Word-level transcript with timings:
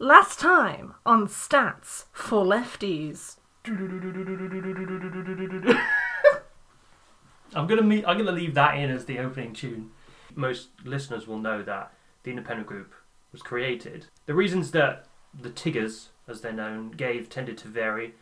Last 0.00 0.38
time 0.38 0.94
on 1.04 1.26
Stats 1.26 2.04
for 2.12 2.44
Lefties. 2.44 3.38
I'm 7.52 7.66
gonna 7.66 7.82
me- 7.82 8.04
I'm 8.04 8.16
gonna 8.16 8.30
leave 8.30 8.54
that 8.54 8.76
in 8.76 8.90
as 8.90 9.06
the 9.06 9.18
opening 9.18 9.52
tune. 9.52 9.90
Most 10.36 10.68
listeners 10.84 11.26
will 11.26 11.40
know 11.40 11.64
that 11.64 11.92
the 12.22 12.30
independent 12.30 12.68
group 12.68 12.94
was 13.32 13.42
created. 13.42 14.06
The 14.26 14.34
reasons 14.34 14.70
that 14.70 15.06
the 15.34 15.50
Tiggers, 15.50 16.10
as 16.28 16.42
they're 16.42 16.52
known, 16.52 16.92
gave 16.92 17.28
tended 17.28 17.58
to 17.58 17.66
vary. 17.68 18.14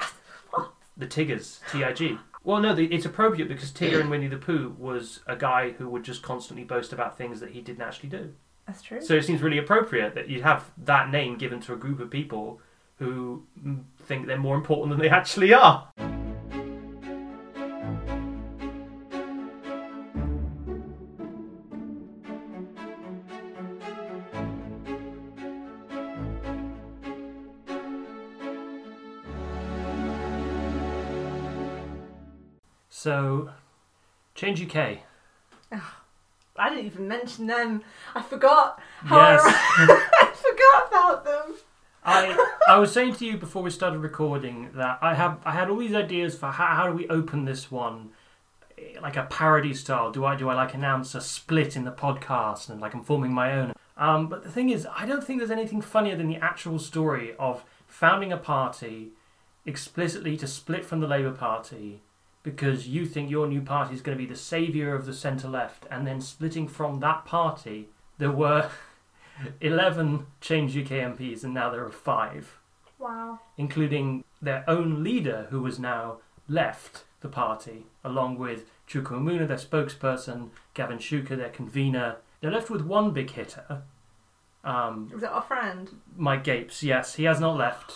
the 0.97 1.07
Tiggers, 1.07 1.61
T-I-G. 1.71 2.19
Well, 2.43 2.61
no, 2.63 2.75
the, 2.75 2.87
it's 2.87 3.05
appropriate 3.05 3.49
because 3.49 3.71
Tigger 3.71 4.01
in 4.01 4.09
Winnie 4.09 4.29
the 4.29 4.39
Pooh 4.39 4.75
was 4.79 5.21
a 5.27 5.37
guy 5.37 5.73
who 5.73 5.91
would 5.91 6.05
just 6.05 6.23
constantly 6.23 6.65
boast 6.65 6.95
about 6.95 7.19
things 7.19 7.41
that 7.41 7.51
he 7.51 7.61
didn't 7.61 7.83
actually 7.83 8.09
do. 8.09 8.33
That's 8.67 8.83
true. 8.83 9.01
So 9.01 9.15
it 9.15 9.25
seems 9.25 9.43
really 9.43 9.59
appropriate 9.59 10.15
that 10.15 10.29
you'd 10.29 10.43
have 10.43 10.71
that 10.79 11.11
name 11.11 11.39
given 11.39 11.61
to 11.63 11.73
a 11.73 11.77
group 11.77 12.01
of 12.01 12.11
people 12.11 12.61
who 12.99 13.45
think 14.03 14.27
they're 14.27 14.39
more 14.39 14.57
important 14.57 14.91
than 14.91 14.99
they 14.99 15.09
actually 15.09 15.53
are. 15.53 15.89
So, 32.89 33.51
Change 34.35 34.61
UK. 34.61 34.99
I 36.59 36.71
didn't 36.71 36.87
even 36.87 37.09
mention 37.09 37.47
them. 37.47 37.83
I 38.15 38.23
forgot 38.23 38.81
how 39.05 39.17
Yes. 39.33 39.43
I, 39.45 40.09
I 40.23 40.33
forgot 40.35 40.89
about 40.89 41.25
them. 41.25 41.55
I 42.05 42.47
I 42.69 42.79
was 42.79 42.93
saying 42.93 43.15
to 43.17 43.27
you 43.27 43.37
before 43.37 43.63
we 43.63 43.71
started 43.71 43.99
recording 43.99 44.71
that 44.75 44.99
I 45.03 45.15
have 45.15 45.39
I 45.45 45.53
had 45.53 45.69
all 45.71 45.79
these 45.79 45.95
ideas 45.95 46.37
for 46.39 46.47
how, 46.47 46.67
how 46.67 46.87
do 46.87 46.93
we 46.93 47.09
open 47.09 47.45
this 47.45 47.71
one 47.71 48.11
eh, 48.79 48.99
like 49.03 49.17
a 49.17 49.25
parody 49.25 49.75
style. 49.75 50.13
Do 50.13 50.25
I 50.25 50.37
do 50.37 50.49
I 50.49 50.55
like 50.55 50.75
announce 50.75 51.15
a 51.15 51.21
split 51.21 51.75
in 51.77 51.85
the 51.85 51.91
podcast 51.93 52.69
and 52.71 52.81
like 52.81 52.95
I'm 52.95 53.03
forming 53.03 53.33
my 53.33 53.53
own? 53.53 53.73
Um, 53.97 54.29
but 54.29 54.45
the 54.45 54.51
thing 54.51 54.69
is, 54.71 54.87
I 54.95 55.07
don't 55.07 55.25
think 55.25 55.41
there's 55.41 55.51
anything 55.51 55.81
funnier 55.81 56.17
than 56.17 56.29
the 56.29 56.37
actual 56.37 56.79
story 56.79 57.35
of 57.39 57.65
founding 57.89 58.31
a 58.31 58.37
party 58.37 59.09
explicitly 59.65 60.37
to 60.37 60.47
split 60.47 60.85
from 60.85 61.01
the 61.01 61.07
Labour 61.09 61.33
Party 61.33 62.01
because 62.47 62.87
you 62.87 63.05
think 63.05 63.29
your 63.29 63.49
new 63.49 63.61
party 63.61 63.93
is 63.93 64.01
going 64.01 64.17
to 64.17 64.23
be 64.25 64.29
the 64.33 64.39
saviour 64.39 64.95
of 64.95 65.05
the 65.05 65.13
centre 65.13 65.49
left, 65.49 65.85
and 65.91 66.07
then 66.07 66.21
splitting 66.21 66.69
from 66.69 67.01
that 67.01 67.25
party. 67.25 67.89
There 68.19 68.31
were 68.31 68.71
11 69.61 70.27
Change 70.41 70.77
UK 70.77 70.91
MPs, 71.13 71.43
and 71.43 71.53
now 71.53 71.71
there 71.71 71.85
are 71.85 71.91
five, 71.91 72.57
Wow. 73.01 73.41
including 73.57 74.23
their 74.41 74.63
own 74.69 75.03
leader, 75.03 75.49
who 75.51 75.65
has 75.65 75.81
now 75.81 76.19
left 76.49 77.03
the 77.21 77.29
party, 77.29 77.87
along 78.05 78.39
with 78.39 78.71
Chuka 78.89 79.15
Umunna, 79.15 79.49
their 79.49 79.57
spokesperson, 79.57 80.51
Gavin 80.75 80.99
Shuker, 80.99 81.37
their 81.37 81.49
convener. 81.51 82.17
They're 82.41 82.53
left 82.53 82.71
with 82.71 82.83
one 82.83 83.11
big 83.11 83.31
hitter, 83.33 83.83
um, 84.63 85.11
Was 85.13 85.23
that 85.23 85.33
our 85.33 85.43
friend? 85.43 85.91
Mike 86.17 86.45
Gapes. 86.45 86.83
Yes, 86.85 87.17
he 87.17 87.25
has 87.25 87.41
not 87.41 87.57
left. 87.57 87.93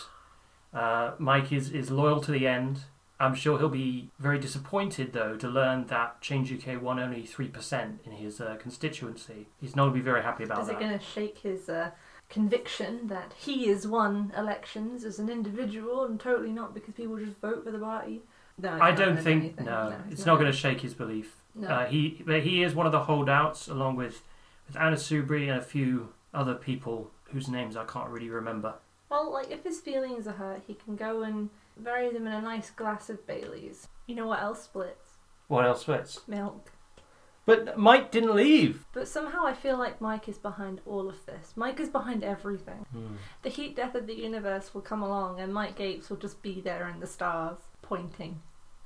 Uh, 0.75 1.13
Mike 1.19 1.53
is, 1.53 1.71
is 1.71 1.91
loyal 1.93 2.21
to 2.21 2.33
the 2.33 2.47
end. 2.49 2.81
I'm 3.21 3.35
sure 3.35 3.59
he'll 3.59 3.69
be 3.69 4.11
very 4.19 4.39
disappointed, 4.39 5.13
though, 5.13 5.37
to 5.37 5.47
learn 5.47 5.87
that 5.89 6.21
Change 6.23 6.51
UK 6.53 6.81
won 6.81 6.99
only 6.99 7.23
3% 7.23 7.99
in 8.07 8.13
his 8.13 8.41
uh, 8.41 8.57
constituency. 8.59 9.47
He's 9.61 9.77
not 9.77 9.85
going 9.85 9.93
to 9.93 9.99
be 9.99 10.05
very 10.05 10.23
happy 10.23 10.45
about 10.45 10.63
Is 10.63 10.69
that. 10.69 10.77
it 10.77 10.81
going 10.81 10.99
to 10.99 11.05
shake 11.05 11.39
his 11.39 11.69
uh, 11.69 11.91
conviction 12.31 13.09
that 13.09 13.35
he 13.37 13.69
has 13.69 13.87
won 13.87 14.33
elections 14.37 15.05
as 15.05 15.19
an 15.19 15.29
individual 15.29 16.05
and 16.05 16.19
totally 16.19 16.51
not 16.51 16.73
because 16.73 16.95
people 16.95 17.19
just 17.19 17.39
vote 17.41 17.63
for 17.63 17.71
the 17.71 17.79
party? 17.79 18.23
No, 18.57 18.79
I 18.81 18.91
don't 18.93 19.17
think 19.19 19.45
anything. 19.45 19.65
no, 19.67 19.95
it's 20.07 20.21
it's 20.21 20.27
not 20.27 20.39
going 20.39 20.51
to 20.51 20.57
shake 20.57 20.81
his 20.81 20.95
belief. 20.95 21.37
No. 21.55 21.69
Uh, 21.69 21.87
he 21.87 22.23
but 22.27 22.43
he 22.43 22.63
is 22.63 22.75
one 22.75 22.85
of 22.87 22.93
the 22.93 23.05
holdouts, 23.05 23.69
along 23.69 23.97
with 23.97 24.23
with 24.67 24.77
Anna 24.77 24.97
Soubry 24.97 25.49
and 25.49 25.59
a 25.59 25.63
few 25.63 26.13
other 26.35 26.55
people 26.55 27.11
whose 27.25 27.49
names 27.49 27.77
I 27.77 27.85
can't 27.85 28.09
really 28.11 28.29
remember. 28.29 28.75
Well, 29.11 29.33
like 29.33 29.51
if 29.51 29.65
his 29.65 29.81
feelings 29.81 30.27
are 30.27 30.33
hurt, 30.33 30.63
he 30.67 30.75
can 30.75 30.97
go 30.97 31.23
and 31.23 31.49
bury 31.77 32.11
them 32.13 32.27
in 32.27 32.33
a 32.33 32.41
nice 32.43 32.71
glass 32.71 33.11
of 33.11 33.27
Bailey's. 33.27 33.89
You 34.07 34.15
know 34.17 34.27
what 34.27 34.41
else 34.43 34.63
splits? 34.63 35.15
What 35.49 35.65
else 35.67 35.83
splits? 35.83 36.21
Milk. 36.29 36.71
But 37.47 37.79
Mike 37.79 38.11
didn't 38.13 38.37
leave. 38.37 38.85
But 38.93 39.09
somehow 39.09 39.45
I 39.45 39.55
feel 39.55 39.77
like 39.79 40.01
Mike 40.01 40.29
is 40.29 40.39
behind 40.39 40.81
all 40.87 41.09
of 41.09 41.25
this. 41.27 41.55
Mike 41.57 41.81
is 41.81 41.89
behind 41.89 42.23
everything. 42.23 42.87
The 43.43 43.49
heat 43.49 43.75
death 43.75 43.95
of 43.95 44.07
the 44.07 44.15
universe 44.15 44.73
will 44.75 44.83
come 44.83 45.03
along 45.03 45.41
and 45.41 45.53
Mike 45.53 45.77
Gapes 45.77 46.11
will 46.11 46.19
just 46.19 46.43
be 46.43 46.61
there 46.61 46.89
in 46.89 47.01
the 47.01 47.07
stars, 47.07 47.59
pointing. 47.83 48.41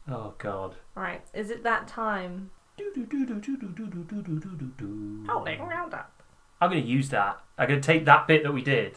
Oh 0.08 0.34
God. 0.38 0.76
Right, 0.94 1.22
is 1.34 1.50
it 1.50 1.62
that 1.64 1.88
time? 1.88 2.50
Do 2.76 2.90
do 2.94 3.04
do 3.06 3.26
do 3.26 3.40
do 3.40 3.56
do 3.56 3.68
do 3.68 3.86
do 3.86 4.04
do 4.04 4.22
do 4.22 4.38
do 4.40 4.50
do 4.56 4.72
do 4.78 5.24
Holding 5.28 5.60
Round 5.62 5.92
up. 5.94 6.22
I'm 6.60 6.70
going 6.70 6.82
to 6.82 6.88
use 6.88 7.10
that. 7.10 7.40
I'm 7.58 7.68
going 7.68 7.80
to 7.80 7.86
take 7.86 8.04
that 8.06 8.26
bit 8.26 8.42
that 8.44 8.52
we 8.52 8.62
did. 8.62 8.96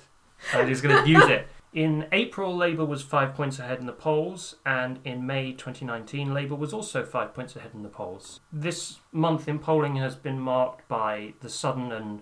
and 0.53 0.61
I'm 0.61 0.67
just 0.67 0.83
going 0.83 1.03
to 1.03 1.09
use 1.09 1.25
it. 1.27 1.47
In 1.77 2.07
April, 2.11 2.57
Labour 2.57 2.85
was 2.85 3.03
five 3.03 3.35
points 3.35 3.59
ahead 3.59 3.77
in 3.77 3.85
the 3.85 3.93
polls, 3.93 4.55
and 4.65 4.97
in 5.05 5.27
May 5.27 5.51
2019, 5.51 6.33
Labour 6.33 6.55
was 6.55 6.73
also 6.73 7.05
five 7.05 7.35
points 7.35 7.55
ahead 7.55 7.69
in 7.75 7.83
the 7.83 7.88
polls. 7.88 8.39
This 8.51 8.97
month 9.11 9.47
in 9.47 9.59
polling 9.59 9.95
has 9.97 10.15
been 10.15 10.39
marked 10.39 10.88
by 10.88 11.35
the 11.41 11.49
sudden 11.49 11.91
and 11.91 12.21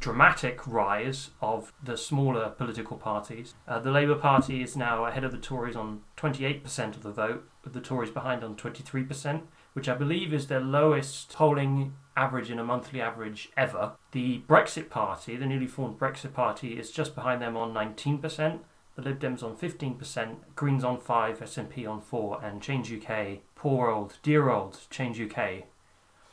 dramatic 0.00 0.66
rise 0.66 1.30
of 1.40 1.72
the 1.80 1.96
smaller 1.96 2.48
political 2.48 2.96
parties. 2.96 3.54
Uh, 3.68 3.78
the 3.78 3.92
Labour 3.92 4.16
Party 4.16 4.60
is 4.60 4.76
now 4.76 5.04
ahead 5.04 5.22
of 5.22 5.30
the 5.30 5.38
Tories 5.38 5.76
on 5.76 6.00
28% 6.16 6.96
of 6.96 7.04
the 7.04 7.12
vote, 7.12 7.48
with 7.62 7.74
the 7.74 7.80
Tories 7.80 8.10
behind 8.10 8.42
on 8.42 8.56
23%, 8.56 9.42
which 9.74 9.88
I 9.88 9.94
believe 9.94 10.34
is 10.34 10.48
their 10.48 10.58
lowest 10.58 11.32
polling 11.32 11.94
average 12.16 12.50
in 12.50 12.58
a 12.58 12.64
monthly 12.64 13.00
average 13.00 13.50
ever. 13.56 13.92
The 14.10 14.42
Brexit 14.48 14.90
Party, 14.90 15.36
the 15.36 15.46
newly 15.46 15.68
formed 15.68 15.96
Brexit 15.96 16.34
Party, 16.34 16.76
is 16.76 16.90
just 16.90 17.14
behind 17.14 17.40
them 17.40 17.56
on 17.56 17.72
19%. 17.72 18.62
The 18.96 19.02
Lib 19.02 19.20
Dems 19.20 19.42
on 19.42 19.54
15%, 19.54 20.36
Greens 20.54 20.82
on 20.82 20.98
5, 20.98 21.40
SNP 21.40 21.86
on 21.86 22.00
4, 22.00 22.42
and 22.42 22.62
Change 22.62 22.90
UK, 22.90 23.40
poor 23.54 23.90
old, 23.90 24.16
dear 24.22 24.48
old 24.48 24.80
Change 24.88 25.20
UK, 25.20 25.64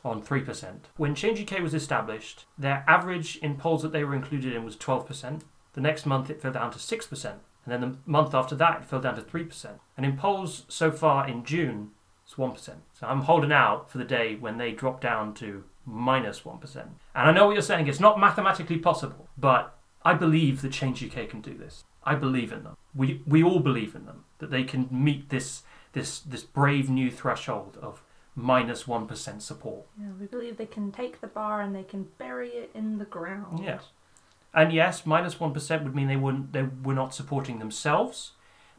on 0.05 0.21
3%. 0.21 0.75
When 0.95 1.13
Change 1.13 1.41
UK 1.41 1.59
was 1.59 1.73
established, 1.73 2.45
their 2.57 2.85
average 2.87 3.35
in 3.37 3.55
polls 3.55 3.81
that 3.81 3.91
they 3.91 4.05
were 4.05 4.15
included 4.15 4.53
in 4.53 4.63
was 4.63 4.77
12%. 4.77 5.41
The 5.73 5.81
next 5.81 6.05
month 6.05 6.29
it 6.29 6.41
fell 6.41 6.53
down 6.53 6.71
to 6.71 6.77
6%. 6.77 7.25
And 7.25 7.41
then 7.67 7.81
the 7.81 7.97
month 8.05 8.33
after 8.33 8.55
that 8.55 8.81
it 8.81 8.85
fell 8.85 9.01
down 9.01 9.15
to 9.15 9.21
3%. 9.21 9.79
And 9.97 10.05
in 10.05 10.17
polls 10.17 10.65
so 10.69 10.89
far 10.89 11.27
in 11.27 11.43
June, 11.43 11.91
it's 12.25 12.35
1%. 12.35 12.55
So 12.57 13.07
I'm 13.07 13.21
holding 13.21 13.51
out 13.51 13.89
for 13.89 13.97
the 13.97 14.05
day 14.05 14.35
when 14.35 14.57
they 14.57 14.71
drop 14.71 15.01
down 15.01 15.33
to 15.35 15.65
minus 15.85 16.45
1. 16.45 16.59
And 16.75 16.89
I 17.13 17.31
know 17.31 17.47
what 17.47 17.53
you're 17.53 17.61
saying, 17.61 17.87
it's 17.87 17.99
not 17.99 18.19
mathematically 18.19 18.77
possible, 18.77 19.27
but 19.37 19.77
I 20.03 20.13
believe 20.13 20.61
that 20.61 20.71
Change 20.71 21.03
UK 21.03 21.29
can 21.29 21.41
do 21.41 21.57
this. 21.57 21.83
I 22.05 22.15
believe 22.15 22.51
in 22.51 22.63
them. 22.63 22.77
We, 22.95 23.21
we 23.25 23.43
all 23.43 23.59
believe 23.59 23.95
in 23.95 24.05
them, 24.05 24.25
that 24.39 24.51
they 24.51 24.63
can 24.63 24.87
meet 24.91 25.29
this, 25.29 25.63
this, 25.93 26.19
this 26.19 26.43
brave 26.43 26.89
new 26.89 27.09
threshold 27.09 27.77
of 27.81 28.01
minus 28.35 28.87
1 28.87 29.07
support. 29.39 29.85
Yeah, 29.99 30.07
we 30.19 30.25
believe 30.25 30.57
they 30.57 30.65
can 30.65 30.91
take 30.91 31.21
the 31.21 31.27
bar 31.27 31.61
and 31.61 31.75
they 31.75 31.83
can 31.83 32.07
bury 32.17 32.49
it 32.49 32.71
in 32.73 32.97
the 32.97 33.05
ground. 33.05 33.63
Yeah. 33.63 33.79
And 34.53 34.71
yes, 34.71 35.05
minus 35.05 35.39
1 35.39 35.53
would 35.53 35.95
mean 35.95 36.07
they, 36.07 36.15
wouldn't, 36.15 36.53
they 36.53 36.63
were 36.63 36.93
not 36.93 37.13
supporting 37.13 37.59
themselves, 37.59 38.31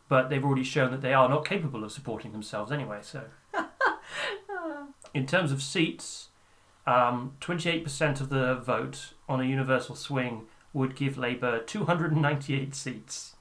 but 0.08 0.28
they've 0.28 0.44
already 0.44 0.64
shown 0.64 0.90
that 0.90 1.02
they 1.02 1.14
are 1.14 1.28
not 1.28 1.44
capable 1.44 1.84
of 1.84 1.92
supporting 1.92 2.32
themselves 2.32 2.70
anyway, 2.70 2.98
so. 3.02 3.24
In 5.14 5.26
terms 5.26 5.52
of 5.52 5.62
seats, 5.62 6.28
um, 6.86 7.34
28% 7.40 8.20
of 8.20 8.28
the 8.28 8.56
vote 8.56 9.14
on 9.28 9.40
a 9.40 9.44
universal 9.44 9.94
swing 9.94 10.46
would 10.74 10.96
give 10.96 11.16
Labour 11.16 11.60
298 11.60 12.74
seats, 12.74 13.36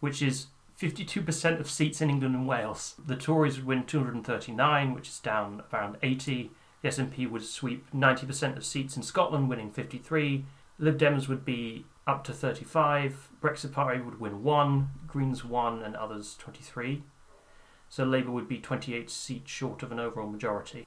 which 0.00 0.20
is 0.20 0.48
52% 0.78 1.58
of 1.58 1.70
seats 1.70 2.02
in 2.02 2.10
England 2.10 2.34
and 2.34 2.46
Wales. 2.46 2.96
The 3.06 3.16
Tories 3.16 3.56
would 3.56 3.66
win 3.66 3.84
239, 3.84 4.92
which 4.92 5.08
is 5.08 5.20
down 5.20 5.62
around 5.72 5.96
80. 6.02 6.50
The 6.82 6.88
SNP 6.88 7.30
would 7.30 7.44
sweep 7.44 7.90
90% 7.94 8.56
of 8.58 8.64
seats 8.66 8.96
in 8.96 9.02
Scotland, 9.02 9.48
winning 9.48 9.70
53. 9.70 10.44
Lib 10.78 10.98
Dems 10.98 11.28
would 11.28 11.46
be 11.46 11.86
up 12.06 12.24
to 12.24 12.34
35. 12.34 13.30
Brexit 13.40 13.72
Party 13.72 14.00
would 14.00 14.20
win 14.20 14.42
1. 14.42 14.90
Greens 15.06 15.44
1, 15.44 15.82
and 15.82 15.96
others 15.96 16.36
23. 16.38 17.02
So 17.88 18.04
Labour 18.04 18.32
would 18.32 18.48
be 18.48 18.58
28 18.58 19.08
seats 19.08 19.50
short 19.50 19.82
of 19.82 19.92
an 19.92 20.00
overall 20.00 20.28
majority. 20.28 20.86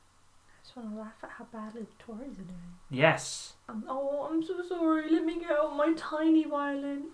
I 0.69 0.71
just 0.71 0.86
want 0.86 0.95
to 0.95 1.01
laugh 1.01 1.13
at 1.24 1.30
how 1.31 1.45
badly 1.45 1.81
the 1.81 2.04
Tories 2.04 2.33
are 2.38 2.44
doing. 2.44 2.75
Yes. 2.92 3.54
Um, 3.68 3.86
oh, 3.89 4.27
I'm 4.30 4.44
so 4.44 4.62
sorry. 4.68 5.10
Let 5.12 5.25
me 5.25 5.39
get 5.39 5.50
out 5.50 5.75
my 5.75 5.94
tiny 5.98 6.44
violin. 6.44 7.06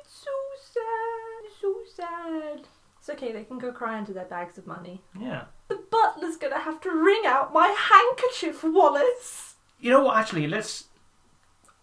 It's 0.00 0.14
so 0.24 0.30
sad. 0.72 1.50
So 1.60 1.74
sad. 1.92 2.68
It's 3.00 3.10
okay. 3.10 3.32
They 3.32 3.42
can 3.42 3.58
go 3.58 3.72
cry 3.72 3.98
into 3.98 4.12
their 4.12 4.26
bags 4.26 4.58
of 4.58 4.66
money. 4.66 5.02
Yeah. 5.18 5.46
The 5.66 5.80
butler's 5.90 6.36
gonna 6.36 6.60
have 6.60 6.80
to 6.82 6.90
wring 6.90 7.22
out 7.26 7.52
my 7.52 7.66
handkerchief, 7.76 8.62
Wallace. 8.62 9.56
You 9.80 9.90
know 9.90 10.04
what? 10.04 10.16
Actually, 10.16 10.46
let's. 10.46 10.84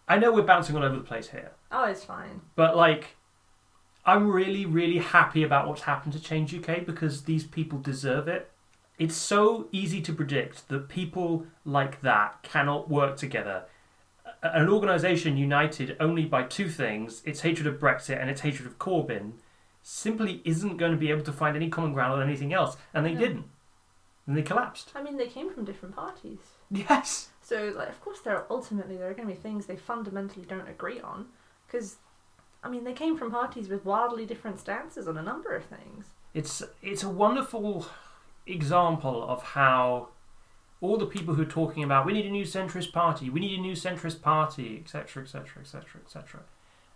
I 0.08 0.18
know 0.18 0.32
we're 0.32 0.42
bouncing 0.42 0.76
all 0.76 0.82
over 0.82 0.96
the 0.96 1.02
place 1.02 1.28
here, 1.28 1.52
Oh, 1.70 1.84
it's 1.84 2.04
fine. 2.04 2.40
but 2.56 2.74
like, 2.76 3.16
I'm 4.06 4.30
really, 4.30 4.64
really 4.66 4.98
happy 4.98 5.42
about 5.42 5.68
what's 5.68 5.82
happened 5.82 6.12
to 6.14 6.20
Change 6.20 6.54
UK 6.54 6.86
because 6.86 7.24
these 7.24 7.44
people 7.44 7.78
deserve 7.78 8.28
it. 8.28 8.50
It's 8.98 9.16
so 9.16 9.68
easy 9.72 10.00
to 10.02 10.12
predict 10.12 10.68
that 10.68 10.88
people 10.88 11.46
like 11.64 12.00
that 12.02 12.42
cannot 12.42 12.88
work 12.88 13.16
together. 13.16 13.64
An 14.42 14.68
organisation 14.68 15.36
united 15.36 15.96
only 16.00 16.24
by 16.24 16.42
two 16.44 16.68
things 16.68 17.22
its 17.24 17.40
hatred 17.40 17.66
of 17.66 17.80
Brexit 17.80 18.20
and 18.20 18.28
its 18.30 18.42
hatred 18.42 18.66
of 18.66 18.78
Corbyn 18.78 19.32
simply 19.82 20.40
isn't 20.44 20.76
going 20.76 20.92
to 20.92 20.98
be 20.98 21.10
able 21.10 21.22
to 21.24 21.32
find 21.32 21.56
any 21.56 21.68
common 21.68 21.92
ground 21.92 22.12
on 22.12 22.22
anything 22.22 22.52
else. 22.52 22.76
And 22.94 23.04
they 23.04 23.14
No. 23.14 23.20
didn't. 23.20 23.46
And 24.26 24.36
they 24.36 24.42
collapsed. 24.42 24.92
I 24.94 25.02
mean, 25.02 25.16
they 25.16 25.26
came 25.26 25.52
from 25.52 25.64
different 25.64 25.96
parties. 25.96 26.38
Yes. 26.70 27.30
So, 27.40 27.72
like, 27.76 27.88
of 27.88 28.00
course, 28.00 28.20
there 28.20 28.36
are 28.36 28.46
ultimately 28.48 28.96
there 28.96 29.10
are 29.10 29.14
going 29.14 29.26
to 29.28 29.34
be 29.34 29.40
things 29.40 29.66
they 29.66 29.76
fundamentally 29.76 30.44
don't 30.44 30.68
agree 30.68 31.00
on, 31.00 31.26
because, 31.66 31.96
I 32.62 32.68
mean, 32.68 32.84
they 32.84 32.92
came 32.92 33.16
from 33.18 33.32
parties 33.32 33.68
with 33.68 33.84
wildly 33.84 34.24
different 34.26 34.60
stances 34.60 35.08
on 35.08 35.18
a 35.18 35.22
number 35.22 35.56
of 35.56 35.64
things. 35.64 36.06
It's 36.34 36.62
it's 36.82 37.02
a 37.02 37.08
wonderful 37.08 37.86
example 38.46 39.24
of 39.28 39.42
how 39.42 40.08
all 40.80 40.96
the 40.96 41.06
people 41.06 41.34
who 41.34 41.42
are 41.42 41.46
talking 41.46 41.84
about 41.84 42.04
we 42.04 42.12
need 42.12 42.26
a 42.26 42.30
new 42.30 42.44
centrist 42.44 42.92
party, 42.92 43.30
we 43.30 43.40
need 43.40 43.58
a 43.58 43.62
new 43.62 43.74
centrist 43.74 44.20
party, 44.20 44.80
etc., 44.82 45.22
etc., 45.22 45.60
etc., 45.60 46.00
etc., 46.04 46.40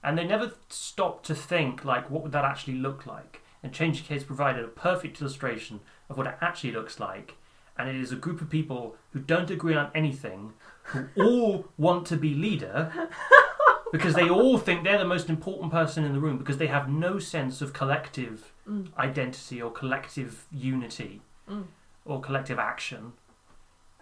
and 0.02 0.16
they 0.16 0.24
never 0.24 0.52
stop 0.68 1.22
to 1.24 1.34
think 1.34 1.84
like 1.84 2.10
what 2.10 2.22
would 2.22 2.32
that 2.32 2.44
actually 2.44 2.74
look 2.74 3.06
like. 3.06 3.42
And 3.62 3.72
Change 3.72 4.06
has 4.08 4.22
provided 4.22 4.64
a 4.64 4.68
perfect 4.68 5.20
illustration 5.20 5.80
of 6.08 6.16
what 6.16 6.26
it 6.28 6.36
actually 6.40 6.70
looks 6.72 7.00
like. 7.00 7.34
And 7.76 7.88
it 7.88 7.96
is 7.96 8.12
a 8.12 8.16
group 8.16 8.40
of 8.40 8.48
people 8.48 8.94
who 9.10 9.18
don't 9.18 9.50
agree 9.50 9.74
on 9.74 9.90
anything, 9.94 10.52
who 10.84 11.08
all 11.16 11.66
want 11.76 12.06
to 12.08 12.16
be 12.16 12.34
leader, 12.34 13.08
because 13.92 14.14
they 14.14 14.28
all 14.28 14.58
think 14.58 14.84
they're 14.84 14.98
the 14.98 15.04
most 15.04 15.28
important 15.28 15.72
person 15.72 16.04
in 16.04 16.12
the 16.12 16.20
room, 16.20 16.38
because 16.38 16.58
they 16.58 16.68
have 16.68 16.88
no 16.88 17.18
sense 17.18 17.60
of 17.60 17.72
collective 17.72 18.52
Mm. 18.68 18.88
identity 18.98 19.62
or 19.62 19.70
collective 19.70 20.44
unity 20.50 21.20
Mm. 21.48 21.66
or 22.04 22.20
collective 22.20 22.58
action. 22.58 23.12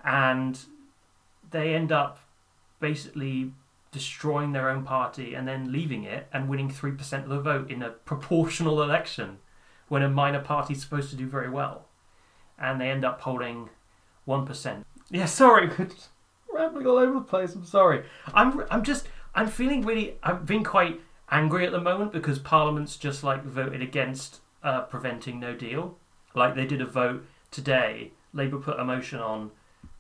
And 0.02 0.58
they 1.50 1.74
end 1.74 1.92
up 1.92 2.18
basically 2.80 3.52
destroying 3.92 4.52
their 4.52 4.68
own 4.68 4.82
party 4.82 5.34
and 5.34 5.46
then 5.46 5.70
leaving 5.70 6.04
it 6.04 6.26
and 6.32 6.48
winning 6.48 6.68
3% 6.68 7.22
of 7.22 7.28
the 7.28 7.40
vote 7.40 7.70
in 7.70 7.82
a 7.82 7.90
proportional 7.90 8.82
election 8.82 9.38
when 9.88 10.02
a 10.02 10.08
minor 10.08 10.40
party's 10.40 10.82
supposed 10.82 11.10
to 11.10 11.16
do 11.16 11.26
very 11.26 11.48
well. 11.48 11.86
And 12.58 12.80
they 12.80 12.90
end 12.90 13.04
up 13.04 13.20
holding 13.20 13.70
1%. 14.26 14.84
Yeah, 15.10 15.26
sorry, 15.26 15.70
rambling 16.52 16.86
all 16.86 16.98
over 16.98 17.14
the 17.14 17.20
place. 17.20 17.54
I'm 17.54 17.64
sorry. 17.64 18.04
I'm, 18.32 18.64
I'm 18.70 18.82
just, 18.82 19.06
I'm 19.34 19.48
feeling 19.48 19.82
really, 19.82 20.16
I've 20.22 20.44
been 20.46 20.64
quite 20.64 21.00
angry 21.30 21.66
at 21.66 21.72
the 21.72 21.80
moment 21.80 22.12
because 22.12 22.38
Parliament's 22.38 22.96
just 22.96 23.22
like 23.22 23.44
voted 23.44 23.82
against 23.82 24.40
uh, 24.62 24.82
preventing 24.82 25.38
no 25.38 25.54
deal. 25.54 25.98
Like 26.34 26.54
they 26.54 26.66
did 26.66 26.80
a 26.80 26.86
vote 26.86 27.24
today. 27.54 28.10
Labour 28.32 28.58
put 28.58 28.78
a 28.78 28.84
motion 28.84 29.20
on 29.20 29.50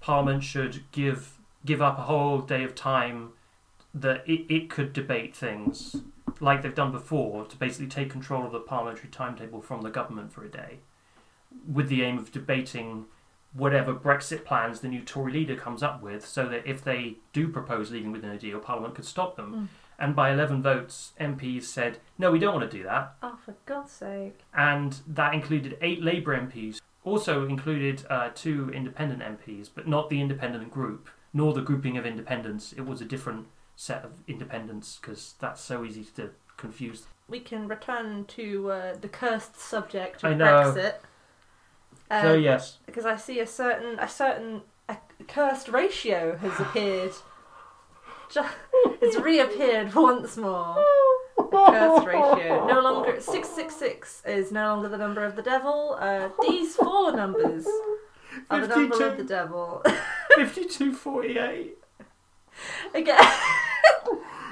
Parliament 0.00 0.42
should 0.42 0.82
give 0.92 1.38
give 1.64 1.80
up 1.80 1.98
a 1.98 2.02
whole 2.02 2.40
day 2.40 2.62
of 2.64 2.74
time 2.74 3.30
that 3.94 4.28
it, 4.28 4.44
it 4.52 4.68
could 4.68 4.92
debate 4.92 5.34
things 5.34 5.96
like 6.40 6.60
they've 6.62 6.74
done 6.74 6.90
before 6.92 7.46
to 7.46 7.56
basically 7.56 7.86
take 7.86 8.10
control 8.10 8.44
of 8.44 8.52
the 8.52 8.58
parliamentary 8.60 9.08
timetable 9.08 9.62
from 9.62 9.80
the 9.82 9.88
government 9.88 10.30
for 10.32 10.44
a 10.44 10.48
day 10.50 10.78
with 11.72 11.88
the 11.88 12.02
aim 12.02 12.18
of 12.18 12.30
debating 12.32 13.06
whatever 13.54 13.94
Brexit 13.94 14.44
plans 14.44 14.80
the 14.80 14.88
new 14.88 15.00
Tory 15.00 15.32
leader 15.32 15.54
comes 15.56 15.82
up 15.82 16.02
with 16.02 16.26
so 16.26 16.48
that 16.48 16.66
if 16.68 16.82
they 16.82 17.14
do 17.32 17.48
propose 17.48 17.92
leaving 17.92 18.10
within 18.12 18.30
a 18.30 18.38
deal, 18.38 18.58
Parliament 18.58 18.96
could 18.96 19.04
stop 19.04 19.36
them. 19.36 19.52
Mm. 19.54 19.68
And 19.96 20.16
by 20.16 20.32
11 20.32 20.60
votes, 20.60 21.12
MPs 21.20 21.62
said, 21.62 21.98
no, 22.18 22.32
we 22.32 22.40
don't 22.40 22.52
want 22.52 22.68
to 22.68 22.76
do 22.76 22.82
that 22.82 23.14
Oh, 23.22 23.38
for 23.44 23.54
God's 23.64 23.92
sake. 23.92 24.40
and 24.52 24.98
that 25.06 25.32
included 25.34 25.78
eight 25.80 26.02
Labour 26.02 26.36
MPs. 26.36 26.80
Also 27.04 27.46
included 27.46 28.04
uh, 28.08 28.30
two 28.34 28.70
independent 28.70 29.20
MPs, 29.20 29.68
but 29.72 29.86
not 29.86 30.08
the 30.08 30.20
independent 30.20 30.70
group, 30.70 31.08
nor 31.32 31.52
the 31.52 31.60
grouping 31.60 31.96
of 31.98 32.06
independents. 32.06 32.72
It 32.72 32.86
was 32.86 33.00
a 33.00 33.04
different 33.04 33.46
set 33.76 34.04
of 34.04 34.12
independents 34.26 34.98
because 35.00 35.34
that's 35.38 35.60
so 35.60 35.84
easy 35.84 36.04
to 36.16 36.30
confuse. 36.56 37.04
We 37.28 37.40
can 37.40 37.68
return 37.68 38.24
to 38.26 38.70
uh, 38.70 38.96
the 39.00 39.08
cursed 39.08 39.58
subject 39.60 40.24
of 40.24 40.32
I 40.32 40.34
know. 40.34 40.44
Brexit. 40.44 40.94
Um, 42.10 42.22
so 42.22 42.34
yes, 42.34 42.78
because 42.86 43.06
I 43.06 43.16
see 43.16 43.40
a 43.40 43.46
certain 43.46 43.98
a 43.98 44.08
certain 44.08 44.62
a 44.88 44.96
cursed 45.26 45.68
ratio 45.68 46.36
has 46.36 46.58
appeared. 46.60 47.12
It's 49.00 49.16
reappeared 49.16 49.94
once 49.94 50.36
more. 50.36 50.82
Cursed 51.70 52.06
ratio. 52.06 52.66
No 52.66 52.80
longer 52.80 53.20
six 53.20 53.48
six 53.48 53.74
six 53.76 54.22
is 54.26 54.52
no 54.52 54.68
longer 54.74 54.88
the 54.88 54.98
number 54.98 55.24
of 55.24 55.36
the 55.36 55.42
devil. 55.42 55.96
Uh, 56.00 56.28
these 56.48 56.74
four 56.76 57.12
numbers 57.12 57.66
are 58.50 58.66
the 58.66 58.68
number 58.76 59.06
of 59.06 59.16
the 59.16 59.24
devil. 59.24 59.82
fifty-two 60.36 60.92
forty-eight. 60.92 61.76
Again, 62.94 63.32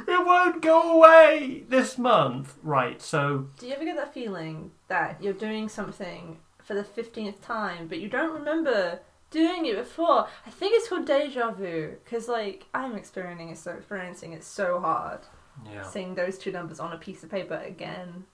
It 0.08 0.26
won't 0.26 0.60
go 0.62 0.96
away 0.96 1.62
this 1.68 1.96
month. 1.96 2.54
Right. 2.62 3.00
So 3.00 3.48
do 3.58 3.66
you 3.68 3.74
ever 3.74 3.84
get 3.84 3.96
that 3.96 4.12
feeling 4.12 4.72
that 4.88 5.22
you're 5.22 5.32
doing 5.32 5.68
something 5.68 6.38
for 6.62 6.74
the 6.74 6.84
fifteenth 6.84 7.40
time, 7.40 7.86
but 7.88 7.98
you 8.00 8.08
don't 8.08 8.32
remember 8.34 9.00
doing 9.30 9.66
it 9.66 9.76
before? 9.76 10.26
I 10.46 10.50
think 10.50 10.74
it's 10.74 10.88
called 10.88 11.06
deja 11.06 11.52
vu 11.52 11.96
because, 12.04 12.28
like, 12.28 12.66
I'm 12.74 12.96
experiencing 12.96 13.50
it 13.50 13.58
so 13.58 13.72
experiencing 13.72 14.32
it 14.32 14.42
so 14.44 14.80
hard. 14.80 15.20
Yeah. 15.64 15.82
seeing 15.82 16.14
those 16.14 16.38
two 16.38 16.52
numbers 16.52 16.80
on 16.80 16.92
a 16.92 16.98
piece 16.98 17.22
of 17.22 17.30
paper 17.30 17.60
again. 17.64 18.24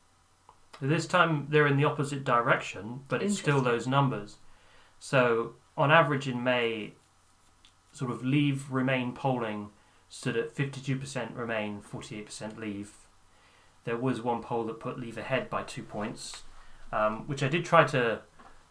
This 0.80 1.06
time 1.06 1.46
they're 1.50 1.66
in 1.66 1.76
the 1.76 1.84
opposite 1.84 2.24
direction, 2.24 3.00
but 3.08 3.22
it's 3.22 3.38
still 3.38 3.60
those 3.60 3.86
numbers. 3.86 4.36
So 4.98 5.54
on 5.76 5.90
average 5.90 6.28
in 6.28 6.44
May, 6.44 6.92
sort 7.92 8.10
of 8.10 8.24
leave 8.24 8.70
remain 8.70 9.12
polling 9.12 9.70
stood 10.08 10.36
at 10.36 10.54
52% 10.54 11.36
remain, 11.36 11.80
48% 11.80 12.58
leave. 12.58 12.92
There 13.84 13.96
was 13.96 14.22
one 14.22 14.42
poll 14.42 14.64
that 14.64 14.80
put 14.80 14.98
leave 14.98 15.18
ahead 15.18 15.50
by 15.50 15.62
two 15.62 15.82
points, 15.82 16.42
um, 16.92 17.26
which 17.26 17.42
I 17.42 17.48
did 17.48 17.64
try 17.64 17.84
to 17.84 18.20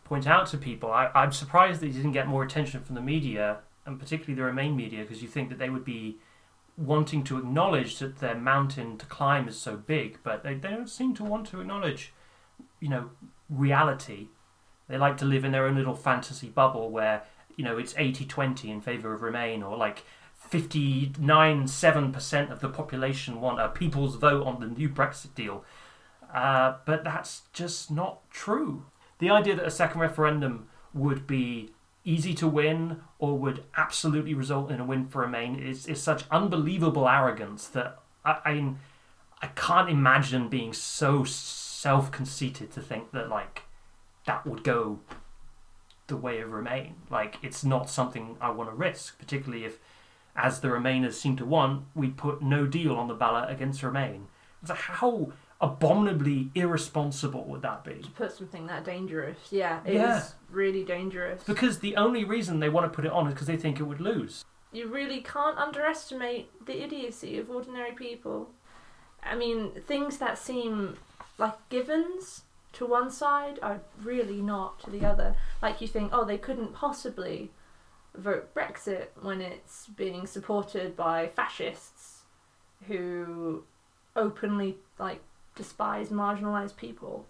point 0.04 0.28
out 0.28 0.48
to 0.48 0.58
people. 0.58 0.92
I, 0.92 1.10
I'm 1.14 1.32
surprised 1.32 1.82
that 1.82 1.88
it 1.88 1.94
didn't 1.94 2.12
get 2.14 2.28
more 2.28 2.44
attention 2.44 2.84
from 2.84 2.96
the 2.96 3.02
media, 3.02 3.60
and 3.86 4.00
particularly 4.00 4.36
the 4.36 4.44
remain 4.44 4.76
media, 4.76 5.02
because 5.02 5.22
you 5.22 5.28
think 5.28 5.50
that 5.50 5.60
they 5.60 5.70
would 5.70 5.86
be 5.86 6.18
wanting 6.78 7.24
to 7.24 7.38
acknowledge 7.38 7.98
that 7.98 8.20
their 8.20 8.36
mountain 8.36 8.98
to 8.98 9.06
climb 9.08 9.48
is 9.48 9.60
so 9.60 9.76
big, 9.76 10.20
but 10.24 10.44
they, 10.44 10.54
they 10.54 10.70
don't 10.70 10.90
seem 10.90 11.16
to 11.16 11.24
want 11.24 11.48
to 11.48 11.60
acknowledge, 11.60 12.14
you 12.80 12.88
know, 12.88 13.10
reality. 13.50 14.28
They 14.88 14.98
like 14.98 15.18
to 15.18 15.26
live 15.26 15.44
in 15.44 15.52
their 15.52 15.66
own 15.66 15.76
little 15.76 15.96
fantasy 15.96 16.50
bubble 16.50 16.92
where, 16.92 17.24
you 17.56 17.64
know, 17.64 17.78
it's 17.78 17.96
80 17.98 18.26
20 18.26 18.70
in 18.70 18.82
favour 18.82 19.14
of 19.14 19.24
Remain, 19.24 19.64
or 19.64 19.76
like 19.76 20.04
59 20.36 21.64
7% 21.66 22.52
of 22.52 22.60
the 22.60 22.70
population 22.70 23.42
want 23.42 23.60
a 23.60 23.70
people's 23.70 24.16
vote 24.16 24.46
on 24.46 24.60
the 24.60 24.68
new 24.68 24.88
Brexit 24.88 25.34
deal. 25.34 25.66
Uh, 26.34 26.76
but 26.86 27.04
that's 27.04 27.44
just 27.54 27.90
not 27.90 28.30
true. 28.30 28.86
The 29.20 29.30
idea 29.32 29.56
that 29.56 29.66
a 29.66 29.72
second 29.72 30.00
referendum 30.02 30.68
would 30.94 31.26
be 31.26 31.72
easy 32.08 32.34
to 32.34 32.48
win 32.48 33.02
or 33.20 33.38
would 33.38 33.66
absolutely 33.76 34.34
result 34.34 34.72
in 34.72 34.80
a 34.80 34.86
win 34.86 35.06
for 35.08 35.22
Remain 35.22 35.60
is, 35.60 35.86
is 35.88 36.02
such 36.02 36.24
unbelievable 36.32 37.08
arrogance 37.08 37.68
that 37.68 38.00
I, 38.24 38.40
I, 38.46 38.74
I 39.42 39.48
can't 39.48 39.90
imagine 39.90 40.48
being 40.48 40.72
so 40.72 41.26
self 41.26 42.10
conceited 42.10 42.72
to 42.72 42.82
think 42.82 43.12
that, 43.12 43.30
like, 43.30 43.64
that 44.26 44.48
would 44.48 44.64
go 44.64 45.00
the 46.08 46.16
way 46.16 46.40
of 46.40 46.52
Remain. 46.52 46.96
Like, 47.10 47.38
it's 47.44 47.66
not 47.66 47.90
something 47.90 48.38
I 48.40 48.52
want 48.52 48.70
to 48.70 48.76
risk, 48.76 49.20
particularly 49.20 49.66
if, 49.66 49.78
as 50.34 50.62
the 50.62 50.70
Remainers 50.70 51.14
seem 51.14 51.36
to 51.36 51.46
want, 51.46 51.84
we 51.94 52.08
put 52.08 52.42
no 52.42 52.66
deal 52.66 52.96
on 52.96 53.10
the 53.10 53.14
ballot 53.14 53.50
against 53.50 53.84
Remain. 53.84 54.28
It's 54.62 54.70
So, 54.70 54.76
how 54.76 55.34
abominably 55.60 56.50
irresponsible 56.56 57.44
would 57.46 57.62
that 57.64 57.84
be? 57.84 57.96
To 58.02 58.10
put 58.12 58.32
something 58.32 58.68
that 58.68 58.84
dangerous, 58.86 59.38
yeah, 59.52 59.80
it 59.86 59.96
is 59.96 60.00
Yeah. 60.02 60.24
really 60.50 60.84
dangerous. 60.84 61.44
Because 61.44 61.80
the 61.80 61.96
only 61.96 62.24
reason 62.24 62.60
they 62.60 62.70
want 62.70 62.92
to 62.92 62.96
put 62.96 63.06
it 63.06 63.12
on 63.12 63.28
is 63.28 63.34
because 63.34 63.48
they 63.48 63.58
think 63.58 63.80
it 63.80 63.84
would 63.84 64.02
lose. 64.02 64.44
you 64.74 64.86
really 64.86 65.22
can't 65.22 65.58
underestimate 65.58 66.66
the 66.66 66.84
idiocy 66.84 67.40
of 67.40 67.50
ordinary 67.50 67.94
people. 67.94 68.50
I 69.24 69.34
mean, 69.34 69.72
things 69.88 70.18
that 70.18 70.38
seem 70.38 70.98
like 71.38 71.56
givens 71.70 72.44
to 72.74 72.86
one 72.86 73.10
side 73.10 73.58
are 73.64 73.80
really 74.04 74.42
not 74.42 74.80
to 74.82 74.92
the 74.92 75.06
other. 75.06 75.36
Like 75.62 75.80
you 75.82 75.88
think, 75.88 76.12
oh, 76.14 76.26
they 76.26 76.38
couldn't 76.38 76.74
possibly 76.74 77.50
vote 78.14 78.54
Brexit 78.54 79.08
when 79.22 79.40
it's 79.42 79.88
being 79.88 80.28
supported 80.28 80.96
by 80.98 81.28
fascists 81.30 82.24
who 82.88 83.64
openly 84.16 84.78
like 85.00 85.22
despise 85.58 86.10
marginalized 86.10 86.78
people. 86.78 87.26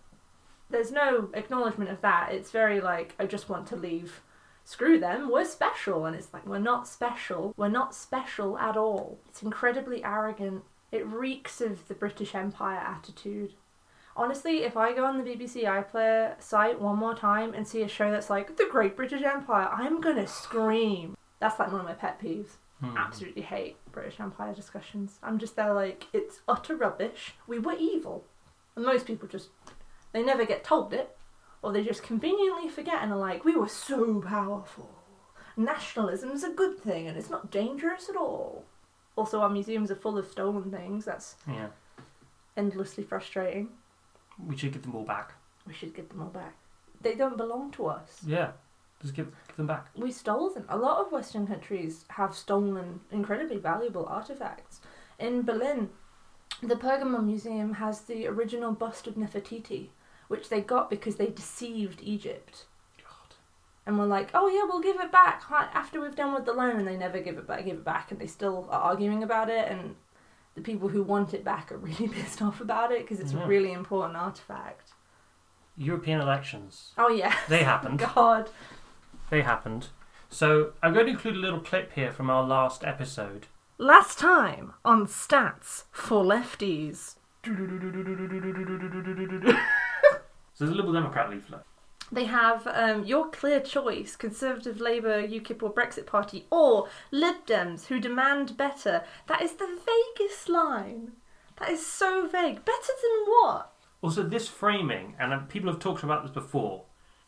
There's 0.69 0.91
no 0.91 1.29
acknowledgement 1.34 1.89
of 1.89 2.01
that. 2.01 2.34
It's 2.34 2.51
very 2.51 2.79
like 2.79 3.15
I 3.17 3.25
just 3.25 3.50
want 3.50 3.67
to 3.67 3.75
leave 3.75 4.22
screw 4.67 5.00
them, 5.00 5.31
we're 5.31 5.46
special. 5.46 6.05
And 6.05 6.13
it's 6.13 6.34
like, 6.34 6.46
we're 6.46 6.60
not 6.60 6.89
special. 6.89 7.53
We're 7.55 7.69
not 7.69 7.96
special 7.96 8.57
at 8.57 8.75
all. 8.75 9.17
It's 9.29 9.41
incredibly 9.41 10.03
arrogant. 10.03 10.63
It 10.91 11.07
reeks 11.07 11.62
of 11.62 11.88
the 11.88 11.93
British 11.93 12.36
Empire 12.36 12.77
attitude. 12.77 13.53
Honestly, 14.17 14.63
if 14.63 14.75
I 14.75 14.93
go 14.93 15.05
on 15.05 15.17
the 15.17 15.29
BBC 15.29 15.63
iPlayer 15.63 16.41
site 16.41 16.81
one 16.81 16.98
more 16.98 17.15
time 17.15 17.53
and 17.53 17.65
see 17.65 17.81
a 17.81 17.88
show 17.88 18.12
that's 18.12 18.29
like 18.29 18.57
the 18.57 18.67
Great 18.69 18.98
British 18.98 19.22
Empire, 19.22 19.69
I'm 19.72 20.01
gonna 20.01 20.27
scream. 20.27 21.15
That's 21.39 21.60
like 21.60 21.72
one 21.72 21.81
of 21.81 21.88
my 21.88 21.93
pet 21.93 22.19
peeves. 22.19 22.57
Hmm. 22.79 22.96
Absolutely 22.96 23.41
hate 23.41 23.77
British 23.91 24.19
Empire 24.19 24.53
discussions. 24.53 25.17
I'm 25.24 25.39
just 25.39 25.55
there 25.55 25.74
like, 25.74 26.05
it's 26.13 26.41
utter 26.48 26.75
rubbish. 26.75 27.34
We 27.48 27.57
were 27.60 27.75
evil. 27.79 28.24
And 28.75 28.86
most 28.86 29.07
people 29.07 29.27
just, 29.27 29.50
they 30.13 30.22
never 30.24 30.46
get 30.46 30.63
told 30.63 30.93
it, 30.93 31.17
or 31.63 31.72
they 31.74 31.84
just 31.84 32.03
conveniently 32.03 32.69
forget 32.69 33.01
and 33.01 33.12
are 33.12 33.17
like, 33.17 33.43
we 33.43 33.55
were 33.55 33.67
so 33.67 34.22
powerful. 34.22 34.89
Nationalism 35.55 36.29
is 36.31 36.43
a 36.43 36.51
good 36.51 36.77
thing 36.79 37.07
and 37.07 37.17
it's 37.17 37.31
not 37.31 37.50
dangerous 37.50 38.10
at 38.10 38.15
all. 38.15 38.63
Also, 39.15 39.41
our 39.41 39.50
museums 39.50 39.89
are 39.89 39.96
full 39.96 40.17
of 40.19 40.27
stolen 40.27 40.69
things. 40.69 41.05
That's 41.05 41.36
Yeah. 41.48 41.69
endlessly 42.55 43.03
frustrating. 43.03 43.69
We 44.46 44.55
should 44.55 44.74
give 44.74 44.84
them 44.84 44.96
all 44.96 45.03
back. 45.03 45.34
We 45.65 45.74
should 45.74 45.96
get 45.96 46.10
them 46.10 46.22
all 46.22 46.29
back. 46.29 46.55
They 47.01 47.15
don't 47.15 47.38
belong 47.38 47.72
to 47.72 47.88
us. 47.88 48.22
Yeah. 48.24 48.51
Just 49.01 49.13
give, 49.13 49.27
give 49.48 49.58
them 49.58 49.68
back. 49.68 49.88
We 49.96 50.12
stole 50.12 50.50
them. 50.50 50.66
A 50.70 50.77
lot 50.77 51.06
of 51.06 51.12
Western 51.12 51.46
countries 51.48 52.06
have 52.10 52.34
stolen 52.36 53.01
incredibly 53.12 53.58
valuable 53.58 54.06
artifacts. 54.08 54.82
In 55.20 55.44
Berlin, 55.44 55.89
the 56.63 56.75
Pergamon 56.75 57.25
Museum 57.25 57.74
has 57.75 58.01
the 58.01 58.25
original 58.27 58.72
bust 58.72 59.06
of 59.08 59.16
Nefertiti, 59.16 59.89
which 60.30 60.50
they 60.50 60.62
got 60.62 60.89
because 60.89 61.18
they 61.18 61.27
deceived 61.27 62.01
Egypt. 62.01 62.66
God. 62.98 63.36
And 63.86 64.00
were 64.00 64.06
like, 64.06 64.32
oh 64.34 64.48
yeah, 64.48 64.63
we'll 64.68 64.82
give 64.82 65.00
it 65.00 65.12
back 65.12 65.44
after 65.51 66.01
we've 66.01 66.16
done 66.16 66.34
with 66.34 66.46
the 66.46 66.54
loan. 66.54 66.77
And 66.77 66.88
they 66.88 66.98
never 66.98 67.20
give 67.20 67.38
it 67.38 67.46
back, 67.48 67.66
give 67.66 67.77
it 67.77 67.86
back, 67.86 68.10
and 68.12 68.20
they 68.20 68.27
still 68.27 68.68
are 68.72 68.82
arguing 68.82 69.22
about 69.22 69.50
it. 69.50 69.70
And 69.70 69.96
the 70.56 70.62
people 70.62 70.89
who 70.89 71.04
want 71.04 71.36
it 71.36 71.44
back 71.44 71.72
are 71.72 71.77
really 71.89 72.08
pissed 72.08 72.42
off 72.42 72.62
about 72.62 72.92
it 72.92 73.01
because 73.04 73.20
it's 73.20 73.34
Yeah. 73.34 73.44
a 73.44 73.48
really 73.48 73.74
important 73.74 74.18
artifact. 74.18 74.94
European 75.80 76.20
elections. 76.20 76.94
Oh 76.98 77.10
yeah, 77.10 77.36
They 77.48 77.63
happened. 77.63 78.00
God. 78.16 78.50
They 79.29 79.41
happened. 79.41 79.88
So 80.29 80.74
I'm 80.81 80.93
going 80.93 81.05
to 81.05 81.12
include 81.12 81.36
a 81.36 81.39
little 81.39 81.60
clip 81.60 81.93
here 81.93 82.12
from 82.12 82.29
our 82.29 82.43
last 82.43 82.84
episode. 82.84 83.48
Last 83.77 84.17
time 84.17 84.74
on 84.84 85.05
Stats 85.07 85.84
for 85.91 86.24
Lefties. 86.24 87.15
So 87.46 87.53
there's 90.65 90.72
a 90.72 90.75
Liberal 90.75 90.93
Democrat 90.93 91.29
leaflet. 91.29 91.62
They 92.12 92.25
have 92.25 92.65
um, 92.67 93.03
your 93.03 93.29
clear 93.29 93.60
choice 93.60 94.15
Conservative, 94.15 94.79
Labour, 94.79 95.22
UKIP, 95.22 95.62
or 95.62 95.74
Brexit 95.74 96.05
Party, 96.05 96.46
or 96.50 96.88
Lib 97.12 97.46
Dems 97.46 97.88
who 97.88 98.00
demand 98.00 98.55
better. 98.55 99.03
That 99.27 99.41
is 99.41 99.53
the 99.53 99.67
vaguest 99.67 100.48
line. 100.48 101.12
That 101.57 101.69
is 101.69 101.86
so 101.86 102.27
vague. 102.27 102.63
Better 102.63 102.93
than 103.01 103.25
what? 103.27 103.74
Also, 104.01 104.24
this 104.24 104.48
framing, 104.48 105.15
and 105.19 105.34
uh, 105.34 105.39
people 105.50 105.69
have 105.69 105.79
talked 105.79 106.03
about 106.03 106.24
this 106.24 106.31
before, 106.31 106.86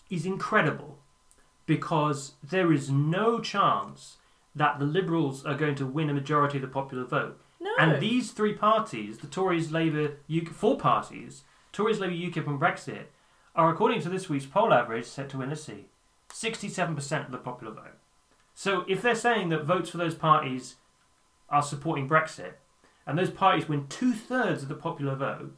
is 0.10 0.26
incredible 0.26 0.99
because 1.70 2.34
there 2.42 2.74
is 2.74 2.90
no 2.90 3.40
chance 3.40 4.18
that 4.56 4.80
the 4.80 4.86
Liberals 4.86 5.46
are 5.46 5.54
going 5.54 5.76
to 5.76 5.86
win 5.86 6.10
a 6.10 6.14
majority 6.16 6.58
of 6.58 6.64
the 6.64 6.68
popular 6.68 7.04
vote. 7.04 7.40
No. 7.62 7.70
And 7.78 8.02
these 8.02 8.32
three 8.32 8.54
parties, 8.54 9.20
the 9.20 9.28
Tories, 9.28 9.72
Labour, 9.72 10.18
UK, 10.36 10.48
four 10.48 10.80
parties, 10.80 11.44
Tories, 11.72 12.00
Labour, 12.00 12.16
UKIP, 12.16 12.48
and 12.48 12.60
Brexit, 12.60 13.04
are, 13.56 13.70
according 13.70 14.02
to 14.02 14.10
this 14.10 14.28
week's 14.28 14.48
poll 14.48 14.74
average, 14.74 15.06
set 15.06 15.30
to 15.30 15.38
win 15.38 15.52
a 15.52 15.56
seat. 15.56 15.92
67% 16.34 17.26
of 17.26 17.32
the 17.32 17.38
popular 17.38 17.72
vote. 17.72 18.00
So 18.56 18.84
if 18.88 19.04
they're 19.04 19.14
saying 19.14 19.50
that 19.50 19.64
votes 19.64 19.92
for 19.92 19.98
those 19.98 20.16
parties 20.16 20.78
are 21.50 21.62
supporting 21.62 22.10
Brexit, 22.10 22.54
and 23.06 23.16
those 23.16 23.30
parties 23.30 23.70
win 23.70 23.86
two 23.90 24.14
thirds 24.14 24.64
of 24.64 24.70
the 24.70 24.76
popular 24.76 25.14
vote, 25.14 25.56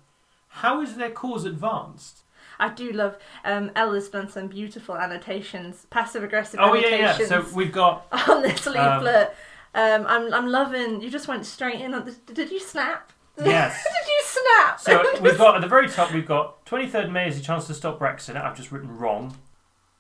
how 0.49 0.81
is 0.81 0.97
their 0.97 1.11
cause 1.11 1.45
advanced? 1.45 2.23
I 2.61 2.69
do 2.69 2.91
love. 2.93 3.17
Um, 3.43 3.71
Ella's 3.75 4.07
done 4.07 4.29
some 4.29 4.47
beautiful 4.47 4.95
annotations, 4.95 5.87
passive 5.89 6.23
aggressive 6.23 6.59
Oh 6.61 6.73
yeah, 6.75 6.95
yeah. 6.95 7.17
So 7.27 7.45
we've 7.53 7.71
got 7.71 8.05
on 8.29 8.43
this 8.43 8.65
leaflet. 8.65 9.35
Um, 9.73 10.05
I'm 10.07 10.33
I'm 10.33 10.47
loving. 10.47 11.01
You 11.01 11.09
just 11.09 11.27
went 11.27 11.45
straight 11.45 11.81
in 11.81 11.93
on 11.93 12.05
this. 12.05 12.17
Did 12.17 12.51
you 12.51 12.59
snap? 12.59 13.11
Yes. 13.37 13.83
did 13.83 14.07
you 14.07 14.21
snap? 14.23 14.79
so 14.79 15.21
we've 15.21 15.37
got 15.37 15.55
at 15.55 15.61
the 15.61 15.67
very 15.67 15.89
top 15.89 16.13
we've 16.13 16.27
got 16.27 16.63
23rd 16.65 17.11
May 17.11 17.27
is 17.27 17.39
a 17.39 17.41
chance 17.41 17.65
to 17.67 17.73
stop 17.73 17.99
Brexit. 17.99 18.35
I've 18.35 18.55
just 18.55 18.71
written 18.71 18.97
wrong. 18.97 19.37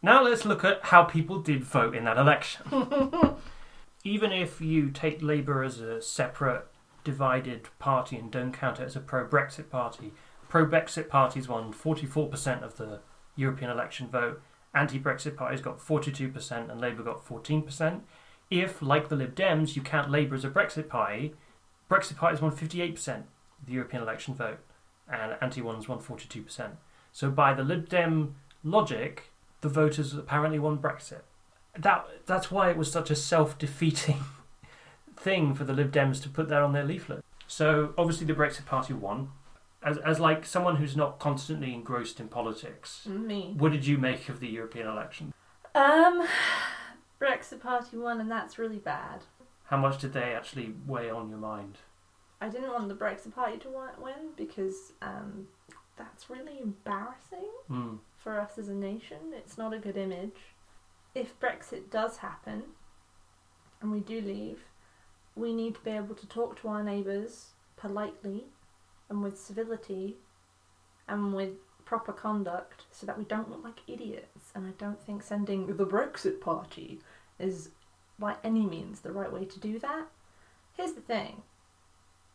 Now 0.01 0.23
let's 0.23 0.45
look 0.45 0.63
at 0.63 0.83
how 0.85 1.03
people 1.03 1.39
did 1.39 1.63
vote 1.63 1.95
in 1.95 2.03
that 2.05 2.17
election. 2.17 2.65
Even 4.03 4.31
if 4.31 4.59
you 4.59 4.89
take 4.89 5.21
Labour 5.21 5.63
as 5.63 5.79
a 5.79 6.01
separate, 6.01 6.65
divided 7.03 7.67
party 7.77 8.17
and 8.17 8.31
don't 8.31 8.51
count 8.51 8.79
it 8.79 8.83
as 8.83 8.95
a 8.95 8.99
pro-Brexit 8.99 9.69
party, 9.69 10.11
pro-Brexit 10.51 11.07
parties 11.07 11.47
won 11.47 11.71
44% 11.71 12.61
of 12.61 12.75
the 12.75 12.99
European 13.37 13.71
election 13.71 14.09
vote. 14.09 14.41
Anti-Brexit 14.75 15.37
parties 15.37 15.61
got 15.61 15.79
42% 15.79 16.69
and 16.69 16.81
Labour 16.81 17.03
got 17.03 17.25
14%. 17.25 18.01
If, 18.49 18.81
like 18.81 19.07
the 19.07 19.15
Lib 19.15 19.33
Dems, 19.33 19.77
you 19.77 19.81
count 19.81 20.11
Labour 20.11 20.35
as 20.35 20.43
a 20.43 20.49
Brexit 20.49 20.89
party, 20.89 21.35
Brexit 21.89 22.17
parties 22.17 22.41
won 22.41 22.51
58% 22.51 23.07
of 23.07 23.23
the 23.65 23.71
European 23.71 24.03
election 24.03 24.35
vote, 24.35 24.59
and 25.09 25.37
anti 25.39 25.61
ones 25.61 25.87
won 25.87 25.99
42%. 25.99 26.71
So, 27.13 27.31
by 27.31 27.53
the 27.53 27.63
Lib 27.63 27.87
Dem 27.87 28.35
logic, 28.61 29.31
the 29.61 29.69
voters 29.69 30.13
apparently 30.13 30.59
won 30.59 30.79
Brexit. 30.79 31.21
That 31.79 32.05
That's 32.25 32.51
why 32.51 32.69
it 32.69 32.75
was 32.75 32.91
such 32.91 33.09
a 33.09 33.15
self 33.15 33.57
defeating 33.57 34.19
thing 35.15 35.55
for 35.55 35.63
the 35.63 35.73
Lib 35.73 35.93
Dems 35.93 36.21
to 36.23 36.29
put 36.29 36.49
that 36.49 36.61
on 36.61 36.73
their 36.73 36.83
leaflet. 36.83 37.23
So, 37.47 37.93
obviously, 37.97 38.27
the 38.27 38.33
Brexit 38.33 38.65
Party 38.65 38.93
won. 38.93 39.29
As, 39.83 39.97
as 39.99 40.19
like 40.19 40.45
someone 40.45 40.75
who's 40.75 40.95
not 40.95 41.17
constantly 41.19 41.73
engrossed 41.73 42.19
in 42.19 42.27
politics, 42.27 43.05
Me. 43.07 43.55
what 43.57 43.71
did 43.71 43.85
you 43.87 43.97
make 43.97 44.29
of 44.29 44.39
the 44.39 44.47
European 44.47 44.87
election? 44.87 45.33
Um, 45.73 46.27
Brexit 47.19 47.61
Party 47.61 47.97
won, 47.97 48.19
and 48.21 48.29
that's 48.29 48.59
really 48.59 48.77
bad. 48.77 49.21
How 49.65 49.77
much 49.77 49.99
did 49.99 50.13
they 50.13 50.33
actually 50.35 50.73
weigh 50.85 51.09
on 51.09 51.29
your 51.29 51.39
mind? 51.39 51.77
I 52.39 52.49
didn't 52.49 52.71
want 52.73 52.89
the 52.89 52.95
Brexit 52.95 53.33
Party 53.33 53.57
to 53.59 53.69
win 53.99 54.31
because 54.35 54.93
um, 55.01 55.47
that's 55.97 56.29
really 56.29 56.59
embarrassing 56.61 57.47
Hmm. 57.67 57.95
for 58.17 58.39
us 58.39 58.57
as 58.57 58.67
a 58.67 58.73
nation. 58.73 59.17
It's 59.33 59.57
not 59.57 59.73
a 59.73 59.79
good 59.79 59.97
image. 59.97 60.37
If 61.15 61.39
Brexit 61.39 61.89
does 61.89 62.17
happen 62.17 62.63
and 63.81 63.91
we 63.91 63.99
do 63.99 64.21
leave, 64.21 64.59
we 65.35 65.53
need 65.53 65.75
to 65.75 65.81
be 65.81 65.91
able 65.91 66.15
to 66.15 66.27
talk 66.27 66.59
to 66.61 66.67
our 66.67 66.83
neighbours 66.83 67.51
politely 67.77 68.45
and 69.11 69.21
with 69.21 69.37
civility 69.37 70.15
and 71.07 71.35
with 71.35 71.51
proper 71.85 72.13
conduct 72.13 72.85
so 72.89 73.05
that 73.05 73.17
we 73.17 73.25
don't 73.25 73.51
look 73.51 73.63
like 73.63 73.81
idiots. 73.85 74.51
And 74.55 74.65
I 74.65 74.71
don't 74.79 75.03
think 75.05 75.21
sending 75.21 75.67
the 75.75 75.85
Brexit 75.85 76.39
Party 76.39 77.01
is 77.37 77.69
by 78.17 78.37
any 78.43 78.65
means 78.65 79.01
the 79.01 79.11
right 79.11 79.31
way 79.31 79.45
to 79.45 79.59
do 79.59 79.77
that. 79.79 80.05
Here's 80.73 80.93
the 80.93 81.01
thing 81.01 81.43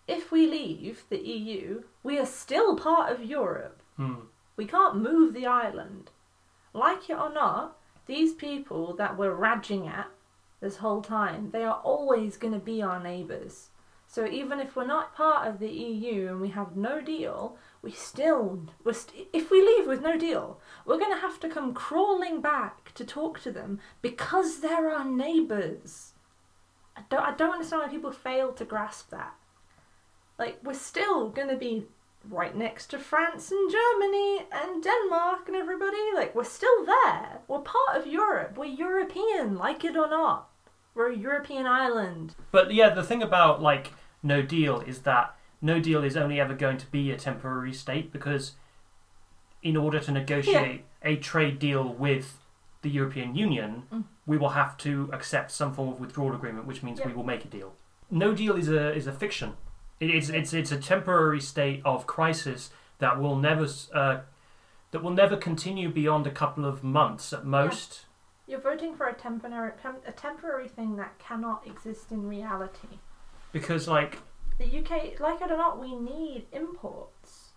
if 0.06 0.30
we 0.30 0.46
leave 0.46 1.04
the 1.08 1.18
EU, 1.18 1.82
we 2.02 2.18
are 2.18 2.26
still 2.26 2.76
part 2.76 3.10
of 3.10 3.24
Europe. 3.24 3.82
Hmm. 3.96 4.26
We 4.56 4.66
can't 4.66 4.96
move 5.02 5.32
the 5.32 5.46
island. 5.46 6.10
Like 6.74 7.08
it 7.08 7.18
or 7.18 7.32
not, 7.32 7.78
these 8.06 8.34
people 8.34 8.94
that 8.96 9.16
we're 9.16 9.34
raging 9.34 9.88
at 9.88 10.08
this 10.60 10.76
whole 10.76 11.00
time, 11.00 11.50
they 11.50 11.64
are 11.64 11.80
always 11.82 12.36
going 12.36 12.52
to 12.52 12.60
be 12.60 12.82
our 12.82 13.02
neighbours. 13.02 13.70
So 14.08 14.26
even 14.26 14.60
if 14.60 14.76
we're 14.76 14.86
not 14.86 15.14
part 15.14 15.48
of 15.48 15.58
the 15.58 15.68
EU 15.68 16.28
and 16.28 16.40
we 16.40 16.48
have 16.50 16.76
no 16.76 17.00
deal, 17.00 17.58
we 17.82 17.90
still, 17.90 18.62
we're 18.84 18.92
st- 18.92 19.28
if 19.32 19.50
we 19.50 19.60
leave 19.60 19.86
with 19.86 20.00
no 20.00 20.16
deal, 20.16 20.60
we're 20.84 20.98
going 20.98 21.12
to 21.12 21.20
have 21.20 21.40
to 21.40 21.48
come 21.48 21.74
crawling 21.74 22.40
back 22.40 22.94
to 22.94 23.04
talk 23.04 23.40
to 23.40 23.50
them 23.50 23.80
because 24.02 24.60
they're 24.60 24.90
our 24.90 25.04
neighbours. 25.04 26.12
I 26.96 27.02
don't, 27.10 27.20
I 27.20 27.34
don't 27.34 27.52
understand 27.52 27.82
why 27.82 27.88
people 27.88 28.12
fail 28.12 28.52
to 28.52 28.64
grasp 28.64 29.10
that. 29.10 29.34
Like, 30.38 30.60
we're 30.62 30.74
still 30.74 31.28
going 31.28 31.48
to 31.48 31.56
be 31.56 31.86
right 32.28 32.56
next 32.56 32.86
to 32.88 32.98
France 32.98 33.50
and 33.50 33.70
Germany 33.70 34.46
and 34.52 34.82
Denmark 34.82 35.48
and 35.48 35.56
everybody. 35.56 35.96
Like, 36.14 36.34
we're 36.34 36.44
still 36.44 36.86
there. 36.86 37.40
We're 37.48 37.60
part 37.60 37.96
of 37.96 38.06
Europe. 38.06 38.56
We're 38.56 38.66
European, 38.66 39.56
like 39.56 39.84
it 39.84 39.96
or 39.96 40.08
not. 40.08 40.48
We're 40.96 41.12
a 41.12 41.16
European 41.16 41.66
island. 41.66 42.34
But 42.50 42.72
yeah, 42.74 42.88
the 42.88 43.02
thing 43.04 43.22
about 43.22 43.60
like 43.62 43.92
no 44.22 44.40
deal 44.42 44.80
is 44.80 45.00
that 45.02 45.36
no 45.60 45.78
deal 45.78 46.02
is 46.02 46.16
only 46.16 46.40
ever 46.40 46.54
going 46.54 46.78
to 46.78 46.86
be 46.90 47.10
a 47.10 47.16
temporary 47.18 47.72
state 47.74 48.10
because 48.12 48.52
in 49.62 49.76
order 49.76 50.00
to 50.00 50.10
negotiate 50.10 50.84
a 51.02 51.16
trade 51.16 51.58
deal 51.58 51.84
with 51.92 52.38
the 52.82 52.88
European 52.90 53.34
Union, 53.36 53.82
Mm. 53.92 54.04
we 54.26 54.38
will 54.38 54.50
have 54.50 54.76
to 54.78 55.10
accept 55.12 55.50
some 55.50 55.72
form 55.74 55.88
of 55.90 56.00
withdrawal 56.00 56.34
agreement, 56.34 56.66
which 56.66 56.82
means 56.82 56.98
Yeah. 57.00 57.08
we 57.08 57.12
will 57.12 57.24
make 57.24 57.44
a 57.44 57.48
deal. 57.48 57.74
No 58.10 58.32
deal 58.34 58.56
is 58.56 58.68
a 58.70 58.94
is 58.94 59.06
a 59.06 59.12
fiction. 59.12 59.54
It 60.00 60.10
is 60.10 60.30
it's 60.30 60.52
it's 60.54 60.72
a 60.72 60.78
temporary 60.78 61.40
state 61.40 61.82
of 61.84 62.06
crisis 62.06 62.70
that 63.00 63.20
will 63.20 63.36
never 63.36 63.64
s- 63.64 63.90
uh, 63.92 64.20
that 64.92 65.02
will 65.02 65.10
never 65.10 65.36
continue 65.36 65.90
beyond 65.90 66.26
a 66.26 66.30
couple 66.30 66.64
of 66.64 66.82
months 66.82 67.32
at 67.34 67.44
most. 67.44 68.06
You're 68.46 68.60
voting 68.60 68.94
for 68.94 69.06
a 69.08 69.14
temporary 69.14 69.72
tem- 69.82 70.02
a 70.06 70.12
temporary 70.12 70.68
thing 70.68 70.96
that 70.96 71.18
cannot 71.18 71.66
exist 71.66 72.12
in 72.12 72.26
reality. 72.28 73.00
Because, 73.52 73.88
like, 73.88 74.18
The 74.58 74.64
UK, 74.78 75.18
like 75.20 75.40
it 75.42 75.50
or 75.50 75.56
not, 75.56 75.80
we 75.80 75.94
need 75.94 76.46
imports. 76.52 77.52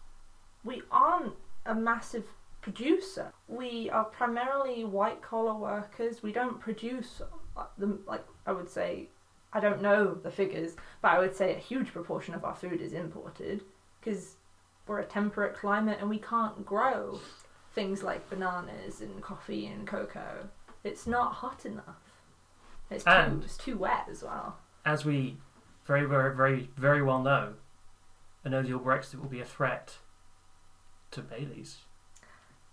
We 0.63 0.81
aren't 0.91 1.35
a 1.65 1.73
massive 1.75 2.25
producer. 2.61 3.31
We 3.47 3.89
are 3.89 4.03
primarily 4.03 4.83
white 4.83 5.21
collar 5.21 5.53
workers. 5.55 6.21
We 6.21 6.31
don't 6.33 6.59
produce 6.59 7.21
uh, 7.55 7.65
the 7.77 7.99
like 8.05 8.25
I 8.45 8.51
would 8.51 8.69
say. 8.69 9.09
I 9.51 9.59
don't 9.59 9.81
know 9.81 10.13
the 10.13 10.29
figures, 10.29 10.75
but 11.01 11.09
I 11.11 11.17
would 11.19 11.35
say 11.35 11.55
a 11.55 11.57
huge 11.57 11.91
proportion 11.91 12.35
of 12.35 12.45
our 12.45 12.53
food 12.53 12.81
is 12.81 12.93
imported 12.93 13.63
because 13.99 14.35
we're 14.85 14.99
a 14.99 15.05
temperate 15.05 15.55
climate 15.55 15.97
and 15.99 16.07
we 16.09 16.19
can't 16.19 16.63
grow 16.63 17.19
things 17.73 18.03
like 18.03 18.29
bananas 18.29 19.01
and 19.01 19.21
coffee 19.23 19.65
and 19.65 19.87
cocoa. 19.87 20.49
It's 20.83 21.05
not 21.07 21.33
hot 21.35 21.65
enough. 21.65 22.13
It's 22.89 23.03
too, 23.03 23.09
And- 23.09 23.43
it's 23.43 23.57
too 23.57 23.77
wet 23.77 24.07
as 24.09 24.23
well. 24.23 24.57
as 24.85 25.05
we 25.05 25.37
very, 25.85 26.05
very, 26.05 26.35
very, 26.35 26.69
very 26.77 27.01
well 27.01 27.21
know, 27.21 27.55
a 28.43 28.49
no 28.49 28.61
deal 28.63 28.79
Brexit 28.79 29.15
will 29.19 29.27
be 29.29 29.41
a 29.41 29.45
threat 29.45 29.97
to 31.11 31.21
Bailey's 31.21 31.79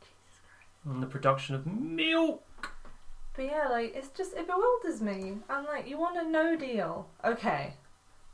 Jesus 0.00 0.40
Christ. 0.46 0.84
and 0.84 1.02
the 1.02 1.06
production 1.06 1.54
of 1.54 1.66
milk. 1.66 2.42
But 3.34 3.46
yeah, 3.46 3.68
like 3.68 3.94
it's 3.94 4.08
just 4.10 4.34
it 4.34 4.46
bewilders 4.46 5.02
me. 5.02 5.38
I'm 5.50 5.64
like, 5.66 5.86
you 5.88 5.98
want 5.98 6.16
a 6.16 6.28
no 6.28 6.56
deal, 6.56 7.08
okay? 7.25 7.75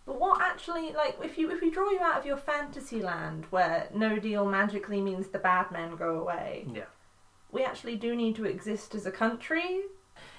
But 0.05 0.19
what 0.21 0.41
actually, 0.43 0.93
like, 0.93 1.17
if 1.23 1.39
you 1.39 1.51
if 1.51 1.61
we 1.61 1.71
draw 1.71 1.91
you 1.91 2.01
out 2.01 2.19
of 2.19 2.27
your 2.27 2.37
fantasy 2.37 3.01
land 3.01 3.47
where 3.51 3.89
no 3.95 4.19
deal 4.19 4.45
magically 4.45 5.01
means 5.01 5.29
the 5.29 5.39
bad 5.39 5.71
men 5.73 5.97
go 5.97 6.19
away, 6.21 6.67
Yeah. 6.73 6.85
We 7.53 7.63
actually 7.63 7.97
do 7.97 8.17
need 8.17 8.35
to 8.37 8.45
exist 8.47 8.95
as 8.95 9.07
a 9.07 9.13
country. 9.13 9.83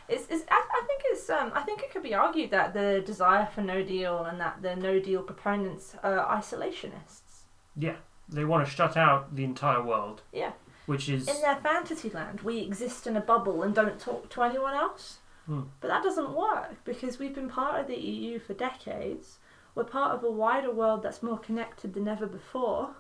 It's, 0.10 0.26
it's 0.30 0.44
I, 0.50 0.62
I 0.74 0.86
think 0.86 1.02
it's 1.06 1.30
um 1.30 1.52
I 1.56 1.62
think 1.62 1.82
it 1.82 1.92
could 1.92 2.04
be 2.04 2.14
argued 2.14 2.52
that 2.52 2.74
the 2.74 3.02
desire 3.06 3.48
for 3.54 3.62
no 3.62 3.82
deal 3.84 4.26
and 4.26 4.40
that 4.42 4.62
the 4.62 4.76
no 4.76 5.00
deal 5.00 5.22
proponents 5.24 5.96
are 6.04 6.26
isolationists. 6.26 7.44
Yeah. 7.78 7.96
They 8.30 8.46
want 8.46 8.66
to 8.66 8.72
shut 8.72 8.98
out 8.98 9.36
the 9.36 9.44
entire 9.44 9.84
world, 9.84 10.22
Yeah. 10.32 10.54
which 10.86 11.10
is. 11.10 11.28
In 11.28 11.42
their 11.42 11.58
fantasy 11.58 12.10
land, 12.10 12.42
we 12.42 12.60
exist 12.60 13.06
in 13.06 13.16
a 13.18 13.22
bubble 13.22 13.62
and 13.64 13.76
don't 13.76 14.00
talk 14.00 14.30
to 14.32 14.44
anyone 14.44 14.74
else. 14.74 15.20
Hmm. 15.46 15.64
But 15.82 15.90
that 15.90 16.04
doesn't 16.04 16.34
work 16.34 16.84
because 16.86 17.20
we've 17.20 17.36
been 17.36 17.50
part 17.50 17.80
of 17.80 17.88
the 17.88 17.98
EU 18.00 18.40
for 18.40 18.54
decades. 18.54 19.40
We're 19.76 19.84
part 19.84 20.14
of 20.16 20.24
a 20.24 20.32
wider 20.32 20.72
world 20.72 21.04
that's 21.04 21.22
more 21.22 21.38
connected 21.38 21.94
than 21.94 22.08
ever 22.08 22.26
before. 22.28 22.96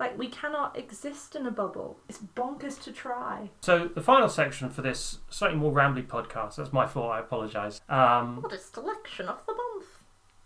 Like, 0.00 0.18
we 0.18 0.28
cannot 0.28 0.78
exist 0.78 1.36
in 1.36 1.46
a 1.46 1.50
bubble. 1.50 1.98
It's 2.08 2.18
bonkers 2.18 2.82
to 2.84 2.90
try. 2.90 3.50
So, 3.60 3.86
the 3.86 4.00
final 4.00 4.30
section 4.30 4.70
for 4.70 4.80
this 4.80 5.18
slightly 5.28 5.58
more 5.58 5.72
rambly 5.72 6.06
podcast, 6.06 6.56
that's 6.56 6.72
my 6.72 6.86
fault, 6.86 7.12
I 7.12 7.20
apologise. 7.20 7.82
Um, 7.88 8.40
Oddest 8.42 8.76
election 8.78 9.28
of 9.28 9.44
the 9.46 9.52
month. 9.52 9.86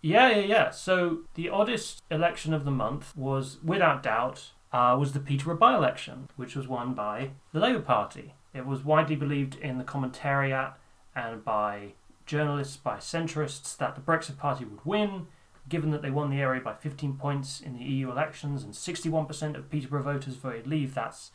Yeah, 0.02 0.28
yeah, 0.28 0.40
yeah. 0.40 0.70
So 0.70 1.20
the 1.34 1.48
oddest 1.48 2.02
election 2.10 2.52
of 2.52 2.66
the 2.66 2.70
month 2.70 3.16
was, 3.16 3.56
without 3.64 4.02
doubt, 4.02 4.50
uh, 4.70 4.94
was 5.00 5.12
the 5.12 5.20
Peterborough 5.20 5.56
by-election, 5.56 6.28
which 6.36 6.54
was 6.54 6.68
won 6.68 6.92
by 6.92 7.30
the 7.54 7.60
Labour 7.60 7.80
Party. 7.80 8.34
It 8.52 8.66
was 8.66 8.84
widely 8.84 9.16
believed 9.16 9.54
in 9.54 9.78
the 9.78 9.84
commentariat 9.84 10.74
and 11.16 11.42
by 11.42 11.94
journalists, 12.26 12.76
by 12.76 12.96
centrists, 12.96 13.76
that 13.78 13.94
the 13.94 14.02
Brexit 14.02 14.36
Party 14.36 14.66
would 14.66 14.84
win, 14.84 15.28
given 15.68 15.90
that 15.90 16.02
they 16.02 16.10
won 16.10 16.30
the 16.30 16.40
area 16.40 16.60
by 16.60 16.74
15 16.74 17.14
points 17.14 17.60
in 17.60 17.74
the 17.74 17.84
EU 17.84 18.10
elections 18.10 18.62
and 18.62 18.74
61% 18.74 19.56
of 19.56 19.70
Peterborough 19.70 20.02
voters 20.02 20.36
voted 20.36 20.66
Leave. 20.66 20.94
That's 20.94 21.30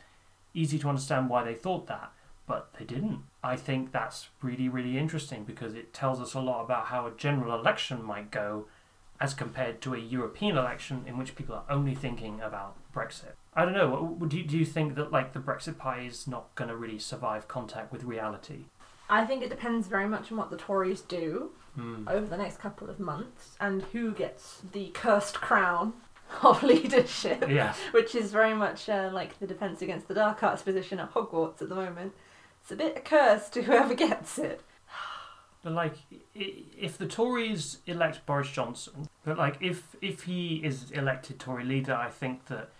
easy 0.54 0.78
to 0.78 0.88
understand 0.88 1.28
why 1.28 1.44
they 1.44 1.54
thought 1.54 1.86
that, 1.88 2.12
but 2.46 2.72
they 2.78 2.84
didn't. 2.84 3.22
I 3.42 3.56
think 3.56 3.92
that's 3.92 4.28
really, 4.42 4.68
really 4.68 4.98
interesting 4.98 5.44
because 5.44 5.74
it 5.74 5.92
tells 5.92 6.20
us 6.20 6.34
a 6.34 6.40
lot 6.40 6.64
about 6.64 6.86
how 6.86 7.06
a 7.06 7.16
general 7.16 7.58
election 7.58 8.02
might 8.02 8.30
go 8.30 8.66
as 9.20 9.34
compared 9.34 9.80
to 9.82 9.94
a 9.94 9.98
European 9.98 10.56
election 10.56 11.04
in 11.06 11.18
which 11.18 11.36
people 11.36 11.54
are 11.54 11.64
only 11.68 11.94
thinking 11.94 12.40
about 12.40 12.76
Brexit. 12.94 13.34
I 13.54 13.64
don't 13.64 13.74
know. 13.74 14.16
Do 14.26 14.38
you, 14.38 14.44
do 14.44 14.56
you 14.56 14.64
think 14.64 14.94
that 14.94 15.12
like 15.12 15.32
the 15.32 15.40
Brexit 15.40 15.76
pie 15.76 16.00
is 16.00 16.26
not 16.26 16.54
going 16.54 16.68
to 16.68 16.76
really 16.76 16.98
survive 16.98 17.48
contact 17.48 17.92
with 17.92 18.04
reality? 18.04 18.66
I 19.10 19.24
think 19.26 19.42
it 19.42 19.50
depends 19.50 19.86
very 19.88 20.06
much 20.08 20.30
on 20.32 20.38
what 20.38 20.50
the 20.50 20.56
Tories 20.56 21.00
do 21.02 21.50
Hmm. 21.76 22.08
over 22.08 22.26
the 22.26 22.36
next 22.36 22.58
couple 22.58 22.90
of 22.90 22.98
months 22.98 23.56
and 23.60 23.82
who 23.92 24.10
gets 24.10 24.60
the 24.72 24.88
cursed 24.88 25.36
crown 25.40 25.92
of 26.42 26.62
leadership. 26.64 27.44
Yeah. 27.48 27.74
which 27.92 28.14
is 28.16 28.32
very 28.32 28.54
much 28.54 28.88
uh, 28.88 29.10
like 29.12 29.38
the 29.38 29.46
Defence 29.46 29.80
Against 29.82 30.08
the 30.08 30.14
Dark 30.14 30.42
Arts 30.42 30.62
position 30.62 30.98
at 30.98 31.12
Hogwarts 31.14 31.62
at 31.62 31.68
the 31.68 31.74
moment. 31.76 32.12
It's 32.62 32.72
a 32.72 32.76
bit 32.76 32.96
a 32.96 33.00
curse 33.00 33.48
to 33.50 33.62
whoever 33.68 33.94
gets 33.94 34.36
it. 34.38 34.62
But 35.62 35.74
like, 35.74 35.94
if 36.34 36.96
the 36.98 37.06
Tories 37.06 37.78
elect 37.86 38.24
Boris 38.26 38.50
Johnson, 38.50 39.08
but 39.24 39.36
like 39.38 39.58
if 39.60 39.94
if 40.00 40.22
he 40.22 40.56
is 40.64 40.90
elected 40.90 41.38
Tory 41.38 41.64
leader, 41.64 41.94
I 41.94 42.08
think 42.08 42.46
that 42.46 42.70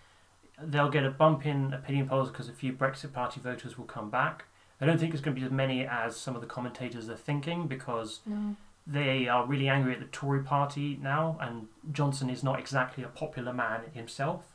they'll 0.60 0.88
get 0.90 1.04
a 1.04 1.10
bump 1.10 1.44
in 1.46 1.74
opinion 1.74 2.08
polls 2.08 2.30
because 2.30 2.48
a 2.48 2.52
few 2.54 2.72
Brexit 2.72 3.12
Party 3.12 3.38
voters 3.40 3.76
will 3.76 3.84
come 3.84 4.08
back. 4.10 4.46
I 4.80 4.86
don't 4.86 4.98
think 4.98 5.12
it's 5.12 5.22
going 5.22 5.34
to 5.34 5.40
be 5.40 5.44
as 5.46 5.52
many 5.52 5.84
as 5.86 6.16
some 6.16 6.34
of 6.34 6.40
the 6.40 6.46
commentators 6.46 7.08
are 7.10 7.16
thinking 7.16 7.66
because 7.66 8.20
No. 8.24 8.56
they 8.86 9.28
are 9.28 9.44
really 9.44 9.68
angry 9.68 9.92
at 9.92 10.00
the 10.00 10.06
Tory 10.06 10.42
party 10.42 10.98
now, 11.02 11.36
and 11.40 11.68
Johnson 11.92 12.30
is 12.30 12.42
not 12.42 12.58
exactly 12.58 13.04
a 13.04 13.08
popular 13.08 13.52
man 13.52 13.82
himself. 13.92 14.46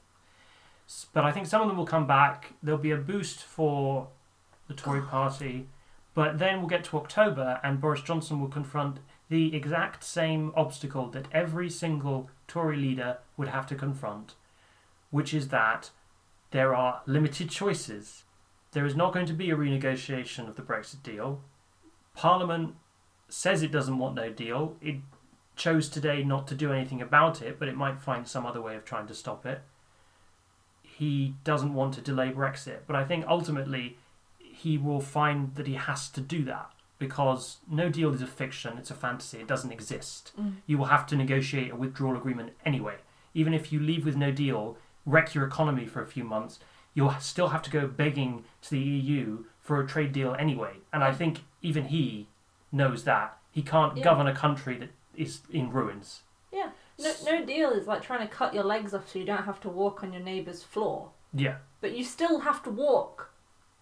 But 1.14 1.26
I 1.26 1.32
think 1.32 1.48
some 1.48 1.62
of 1.62 1.68
them 1.68 1.78
will 1.78 1.86
come 1.86 2.08
back. 2.08 2.54
There'll 2.62 2.80
be 2.82 2.92
a 2.92 2.98
boost 2.98 3.44
for 3.44 4.08
the 4.68 4.74
Tory 4.74 5.02
party, 5.16 5.68
but 6.14 6.40
then 6.40 6.60
we'll 6.60 6.70
get 6.70 6.84
to 6.86 6.98
October, 6.98 7.60
and 7.64 7.80
Boris 7.82 8.02
Johnson 8.02 8.40
will 8.40 8.48
confront 8.50 9.00
the 9.30 9.56
exact 9.56 10.04
same 10.04 10.52
obstacle 10.56 11.08
that 11.10 11.28
every 11.32 11.70
single 11.70 12.30
Tory 12.48 12.78
leader 12.78 13.18
would 13.38 13.48
have 13.50 13.66
to 13.68 13.76
confront, 13.76 14.36
which 15.12 15.34
is 15.34 15.50
that 15.50 15.90
there 16.52 16.76
are 16.76 17.02
limited 17.06 17.50
choices. 17.50 18.24
There 18.76 18.86
is 18.86 18.96
not 18.96 19.14
going 19.14 19.26
to 19.28 19.34
be 19.34 19.50
a 19.52 19.56
renegotiation 19.56 20.50
of 20.50 20.58
the 20.58 20.62
Brexit 20.62 21.02
deal. 21.02 21.40
Parliament 22.14 22.76
says 23.30 23.64
it 23.64 23.72
doesn't 23.72 23.98
want 23.98 24.16
no 24.16 24.30
deal. 24.30 24.76
It 24.82 24.98
chose 25.56 25.88
today 25.88 26.26
not 26.26 26.46
to 26.50 26.56
do 26.56 26.74
anything 26.74 27.02
about 27.02 27.42
it, 27.42 27.58
but 27.58 27.70
it 27.70 27.78
might 27.78 28.02
find 28.02 28.28
some 28.28 28.46
other 28.46 28.62
way 28.62 28.76
of 28.76 28.84
trying 28.84 29.08
to 29.08 29.14
stop 29.14 29.46
it. 29.46 29.62
He 30.84 31.36
doesn't 31.46 31.74
want 31.74 31.94
to 31.94 32.02
delay 32.02 32.32
Brexit, 32.32 32.80
but 32.86 32.98
I 32.98 33.06
think 33.06 33.26
ultimately 33.30 33.98
he 34.40 34.78
will 34.78 35.00
find 35.00 35.56
that 35.56 35.68
he 35.68 35.76
has 35.76 36.10
to 36.10 36.20
do 36.20 36.44
that 36.44 36.70
because 37.00 37.60
no 37.72 37.88
deal 37.88 38.14
is 38.14 38.22
a 38.22 38.28
fiction, 38.28 38.78
it's 38.78 38.92
a 38.92 38.96
fantasy, 38.96 39.38
it 39.38 39.48
doesn't 39.48 39.72
exist. 39.72 40.34
Mm. 40.38 40.56
You 40.68 40.78
will 40.78 40.86
have 40.88 41.08
to 41.08 41.16
negotiate 41.16 41.72
a 41.72 41.78
withdrawal 41.78 42.18
agreement 42.18 42.52
anyway. 42.66 42.96
Even 43.34 43.54
if 43.54 43.72
you 43.72 43.80
leave 43.80 44.04
with 44.04 44.18
no 44.18 44.32
deal, 44.32 44.78
wreck 45.06 45.34
your 45.34 45.46
economy 45.46 45.86
for 45.86 46.02
a 46.02 46.08
few 46.08 46.26
months, 46.26 46.60
you'll 46.96 47.14
still 47.20 47.50
have 47.50 47.62
to 47.62 47.70
go 47.70 47.86
begging 47.86 48.44
to 48.64 48.72
the 48.72 48.80
EU 48.80 49.44
for 49.62 49.80
a 49.80 49.86
trade 49.86 50.12
deal 50.12 50.36
anyway. 50.40 50.78
And 50.92 51.04
I 51.04 51.12
mm. 51.12 51.18
think 51.18 51.40
even 51.62 51.86
he 51.86 52.28
knows 52.72 53.04
that. 53.04 53.38
He 53.52 53.62
can't 53.62 53.96
Yeah. 53.98 54.04
govern 54.04 54.26
a 54.26 54.34
country 54.34 54.78
that 54.80 54.90
is 55.16 55.42
in 55.52 55.72
ruins. 55.72 56.24
Yeah. 56.52 56.70
No, 56.98 57.14
no 57.26 57.46
deal 57.46 57.72
is 57.72 57.86
like 57.86 58.02
trying 58.02 58.26
to 58.28 58.34
cut 58.34 58.54
your 58.54 58.64
legs 58.64 58.94
off 58.94 59.12
so 59.12 59.20
you 59.20 59.26
don't 59.26 59.44
have 59.44 59.60
to 59.62 59.70
walk 59.70 60.02
on 60.04 60.14
your 60.14 60.22
neighbour's 60.22 60.64
floor. 60.64 61.12
Yeah. 61.34 61.58
But 61.82 61.96
you 61.96 62.04
still 62.04 62.40
have 62.40 62.64
to 62.64 62.70
walk 62.70 63.32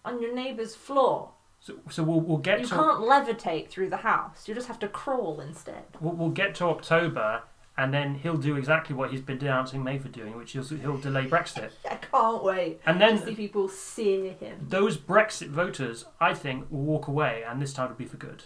on 0.04 0.20
your 0.20 0.34
neighbour's 0.34 0.74
floor. 0.74 1.30
So, 1.60 1.76
so 1.88 2.02
we'll, 2.02 2.20
we'll 2.20 2.38
get 2.38 2.60
You 2.60 2.66
to 2.66 2.74
can't 2.74 3.00
levitate 3.00 3.68
through 3.68 3.90
the 3.90 3.98
house. 3.98 4.48
You 4.48 4.54
just 4.54 4.66
have 4.68 4.78
to 4.80 4.88
crawl 4.88 5.40
instead. 5.40 5.84
we'll, 6.00 6.14
we'll 6.14 6.28
get 6.30 6.54
to 6.56 6.64
October, 6.66 7.42
and 7.76 7.92
then 7.92 8.14
he'll 8.16 8.36
do 8.36 8.56
exactly 8.56 8.94
what 8.94 9.10
he's 9.10 9.20
been 9.20 9.38
denouncing 9.38 9.82
May 9.82 9.98
for 9.98 10.08
doing, 10.08 10.36
which 10.36 10.54
is 10.54 10.70
he'll 10.70 10.96
delay 10.98 11.26
Brexit. 11.26 11.70
I 11.90 11.96
can't 11.96 12.44
wait 12.44 12.80
And 12.86 13.00
to 13.00 13.06
then 13.06 13.24
see 13.24 13.34
people 13.34 13.68
sear 13.68 14.32
him. 14.32 14.66
those 14.68 14.96
Brexit 14.96 15.48
voters, 15.48 16.04
I 16.20 16.34
think, 16.34 16.70
will 16.70 16.82
walk 16.82 17.08
away, 17.08 17.42
and 17.46 17.60
this 17.60 17.72
time 17.72 17.86
it'll 17.86 17.96
be 17.96 18.04
for 18.04 18.16
good. 18.16 18.44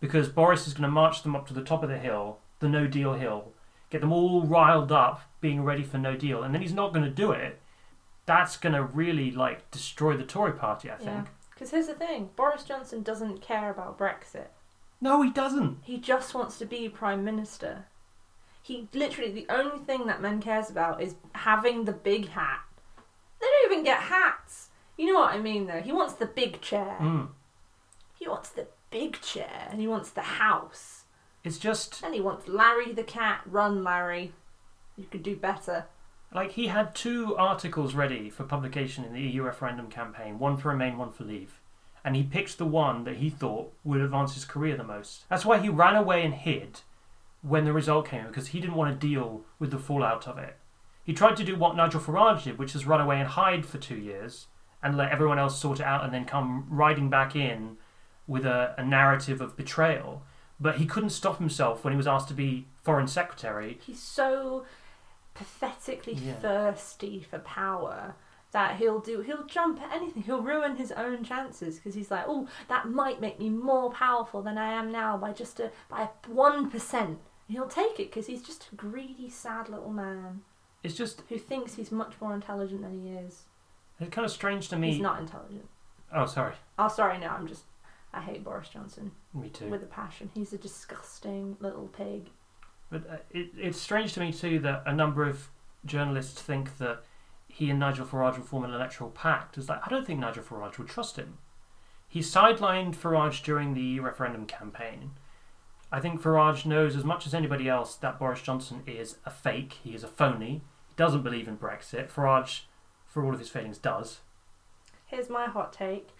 Because 0.00 0.28
Boris 0.30 0.66
is 0.66 0.72
going 0.72 0.84
to 0.84 0.88
march 0.90 1.22
them 1.22 1.36
up 1.36 1.46
to 1.48 1.54
the 1.54 1.62
top 1.62 1.82
of 1.82 1.90
the 1.90 1.98
hill, 1.98 2.38
the 2.60 2.68
no 2.68 2.86
deal 2.86 3.14
hill, 3.14 3.52
get 3.90 4.00
them 4.00 4.12
all 4.12 4.42
riled 4.46 4.90
up, 4.92 5.22
being 5.42 5.62
ready 5.62 5.82
for 5.82 5.98
no 5.98 6.16
deal, 6.16 6.42
and 6.42 6.54
then 6.54 6.62
he's 6.62 6.72
not 6.72 6.92
going 6.94 7.04
to 7.04 7.10
do 7.10 7.32
it. 7.32 7.60
That's 8.24 8.56
going 8.56 8.74
to 8.74 8.82
really, 8.84 9.30
like, 9.30 9.70
destroy 9.70 10.16
the 10.16 10.24
Tory 10.24 10.52
party, 10.52 10.90
I 10.90 10.94
think. 10.96 11.08
Yeah. 11.08 11.24
Because 11.52 11.70
here's 11.72 11.88
the 11.88 11.94
thing 11.94 12.30
Boris 12.36 12.64
Johnson 12.64 13.02
doesn't 13.02 13.42
care 13.42 13.70
about 13.70 13.98
Brexit. 13.98 14.46
No, 15.02 15.20
he 15.22 15.30
doesn't. 15.30 15.78
He 15.82 15.98
just 15.98 16.32
wants 16.34 16.56
to 16.58 16.64
be 16.64 16.88
Prime 16.88 17.24
Minister. 17.24 17.84
He 18.70 18.86
literally, 18.94 19.32
the 19.32 19.46
only 19.48 19.80
thing 19.80 20.06
that 20.06 20.22
men 20.22 20.40
cares 20.40 20.70
about 20.70 21.02
is 21.02 21.16
having 21.34 21.86
the 21.86 21.92
big 21.92 22.28
hat. 22.28 22.60
They 23.40 23.46
don't 23.46 23.72
even 23.72 23.82
get 23.84 23.98
hats. 23.98 24.68
You 24.96 25.12
know 25.12 25.18
what 25.18 25.34
I 25.34 25.40
mean, 25.40 25.66
though? 25.66 25.80
He 25.80 25.90
wants 25.90 26.14
the 26.14 26.26
big 26.26 26.60
chair. 26.60 26.96
Mm. 27.00 27.30
He 28.16 28.28
wants 28.28 28.50
the 28.50 28.68
big 28.92 29.20
chair, 29.22 29.66
and 29.72 29.80
he 29.80 29.88
wants 29.88 30.10
the 30.10 30.20
house. 30.20 31.02
It's 31.42 31.58
just 31.58 32.00
And 32.04 32.14
he 32.14 32.20
wants 32.20 32.46
Larry 32.46 32.92
the 32.92 33.02
cat. 33.02 33.40
Run, 33.44 33.82
Larry. 33.82 34.34
You 34.96 35.06
could 35.10 35.24
do 35.24 35.34
better. 35.34 35.86
like 36.32 36.52
he 36.52 36.68
had 36.68 36.94
two 36.94 37.36
articles 37.36 37.94
ready 37.94 38.30
for 38.30 38.44
publication 38.44 39.04
in 39.04 39.12
the 39.12 39.20
EU 39.20 39.42
referendum 39.42 39.88
campaign 39.88 40.38
one 40.38 40.56
for 40.56 40.68
Remain, 40.68 40.96
one 40.96 41.10
for 41.10 41.24
Leave. 41.24 41.58
and 42.04 42.14
he 42.14 42.22
picked 42.22 42.56
the 42.56 42.66
one 42.66 43.02
that 43.02 43.16
he 43.16 43.30
thought 43.30 43.72
would 43.82 44.00
advance 44.00 44.34
his 44.34 44.44
career 44.44 44.76
the 44.76 44.84
most. 44.84 45.24
That's 45.28 45.44
why 45.44 45.58
he 45.58 45.68
ran 45.68 45.96
away 45.96 46.24
and 46.24 46.34
hid 46.34 46.82
when 47.42 47.64
the 47.64 47.72
result 47.72 48.06
came, 48.08 48.26
because 48.26 48.48
he 48.48 48.60
didn't 48.60 48.76
want 48.76 48.98
to 49.00 49.06
deal 49.06 49.42
with 49.58 49.70
the 49.70 49.78
fallout 49.78 50.26
of 50.28 50.38
it. 50.38 50.56
He 51.04 51.12
tried 51.14 51.36
to 51.38 51.44
do 51.44 51.56
what 51.56 51.76
Nigel 51.76 52.00
Farage 52.00 52.44
did, 52.44 52.58
which 52.58 52.74
is 52.74 52.86
run 52.86 53.00
away 53.00 53.18
and 53.18 53.28
hide 53.28 53.64
for 53.66 53.78
two 53.78 53.96
years 53.96 54.46
and 54.82 54.96
let 54.96 55.10
everyone 55.10 55.38
else 55.38 55.58
sort 55.60 55.80
it 55.80 55.86
out 55.86 56.04
and 56.04 56.12
then 56.12 56.24
come 56.24 56.66
riding 56.70 57.08
back 57.10 57.34
in 57.34 57.76
with 58.26 58.44
a, 58.46 58.74
a 58.78 58.84
narrative 58.84 59.40
of 59.40 59.56
betrayal. 59.56 60.22
But 60.60 60.76
he 60.76 60.86
couldn't 60.86 61.10
stop 61.10 61.38
himself 61.38 61.82
when 61.84 61.92
he 61.92 61.96
was 61.96 62.06
asked 62.06 62.28
to 62.28 62.34
be 62.34 62.66
foreign 62.82 63.08
secretary. 63.08 63.78
He's 63.82 64.02
so 64.02 64.64
pathetically 65.34 66.14
Yeah. 66.14 66.34
thirsty 66.34 67.20
for 67.22 67.38
power 67.38 68.14
that 68.52 68.76
he'll 68.76 68.98
do 68.98 69.20
he'll 69.20 69.44
jump 69.46 69.80
at 69.80 69.92
anything 69.94 70.24
he'll 70.24 70.42
ruin 70.42 70.76
his 70.76 70.90
own 70.92 71.22
chances 71.22 71.76
because 71.76 71.94
he's 71.94 72.10
like 72.10 72.24
oh 72.26 72.48
that 72.68 72.88
might 72.88 73.20
make 73.20 73.38
me 73.38 73.48
more 73.48 73.92
powerful 73.92 74.42
than 74.42 74.58
i 74.58 74.72
am 74.72 74.90
now 74.90 75.16
by 75.16 75.32
just 75.32 75.60
a 75.60 75.70
by 75.88 76.08
one 76.26 76.68
percent 76.68 77.20
he'll 77.50 77.68
take 77.68 77.98
it 78.00 78.10
because 78.10 78.26
he's 78.26 78.42
just 78.42 78.68
a 78.72 78.74
greedy 78.76 79.28
sad 79.28 79.68
little 79.68 79.90
man 79.92 80.40
It's 80.82 80.94
just 80.96 81.22
who 81.28 81.38
thinks 81.38 81.74
he's 81.74 81.90
much 81.92 82.14
more 82.20 82.34
intelligent 82.34 82.82
than 82.82 83.00
he 83.00 83.10
is 83.10 83.44
it's 84.00 84.10
kind 84.10 84.24
of 84.24 84.30
strange 84.30 84.68
to 84.70 84.76
me. 84.76 84.92
he's 84.92 85.00
not 85.00 85.20
intelligent 85.20 85.68
Oh, 86.14 86.26
sorry. 86.26 86.54
oh 86.78 86.88
sorry 86.88 87.18
no 87.18 87.28
i'm 87.28 87.46
just 87.46 87.64
i 88.12 88.20
hate 88.20 88.42
boris 88.44 88.68
johnson 88.68 89.12
Me 89.34 89.48
too. 89.48 89.66
with 89.68 89.82
a 89.82 89.86
passion 89.86 90.30
he's 90.34 90.52
a 90.52 90.58
disgusting 90.58 91.56
little 91.60 91.88
pig 91.88 92.30
But 92.90 93.08
uh, 93.08 93.16
it, 93.30 93.50
it's 93.56 93.78
strange 93.80 94.12
to 94.14 94.20
me 94.20 94.32
too 94.32 94.58
that 94.60 94.82
a 94.86 94.92
number 94.92 95.28
of 95.28 95.48
journalists 95.84 96.40
think 96.42 96.78
that 96.78 97.02
he 97.46 97.68
and 97.70 97.80
Nigel 97.80 98.06
Farage 98.06 98.36
will 98.36 98.44
form 98.44 98.62
an 98.64 98.72
electoral 98.72 99.10
pact. 99.10 99.58
It's 99.58 99.68
like 99.68 99.80
I 99.84 99.88
don't 99.90 100.06
think 100.06 100.20
Nigel 100.20 100.44
Farage 100.44 100.78
would 100.78 100.86
trust 100.88 101.16
him. 101.16 101.38
He 102.08 102.20
sidelined 102.20 102.94
Farage 102.94 103.42
during 103.42 103.74
the 103.74 103.98
referendum 103.98 104.46
campaign. 104.46 105.12
I 105.92 106.00
think 106.00 106.20
Farage 106.22 106.64
knows 106.66 106.94
as 106.96 107.04
much 107.04 107.26
as 107.26 107.34
anybody 107.34 107.68
else 107.68 107.96
that 107.96 108.18
Boris 108.18 108.42
Johnson 108.42 108.82
is 108.86 109.16
a 109.26 109.30
fake. 109.30 109.78
He 109.82 109.94
is 109.94 110.04
a 110.04 110.08
phony. 110.08 110.62
He 110.88 110.94
doesn't 110.96 111.22
believe 111.22 111.48
in 111.48 111.56
Brexit. 111.58 112.10
Farage, 112.10 112.62
for 113.06 113.24
all 113.24 113.32
of 113.32 113.38
his 113.40 113.48
failings, 113.48 113.78
does. 113.78 114.20
here's 115.06 115.28
my 115.28 115.46
hot 115.46 115.72
take 115.72 116.10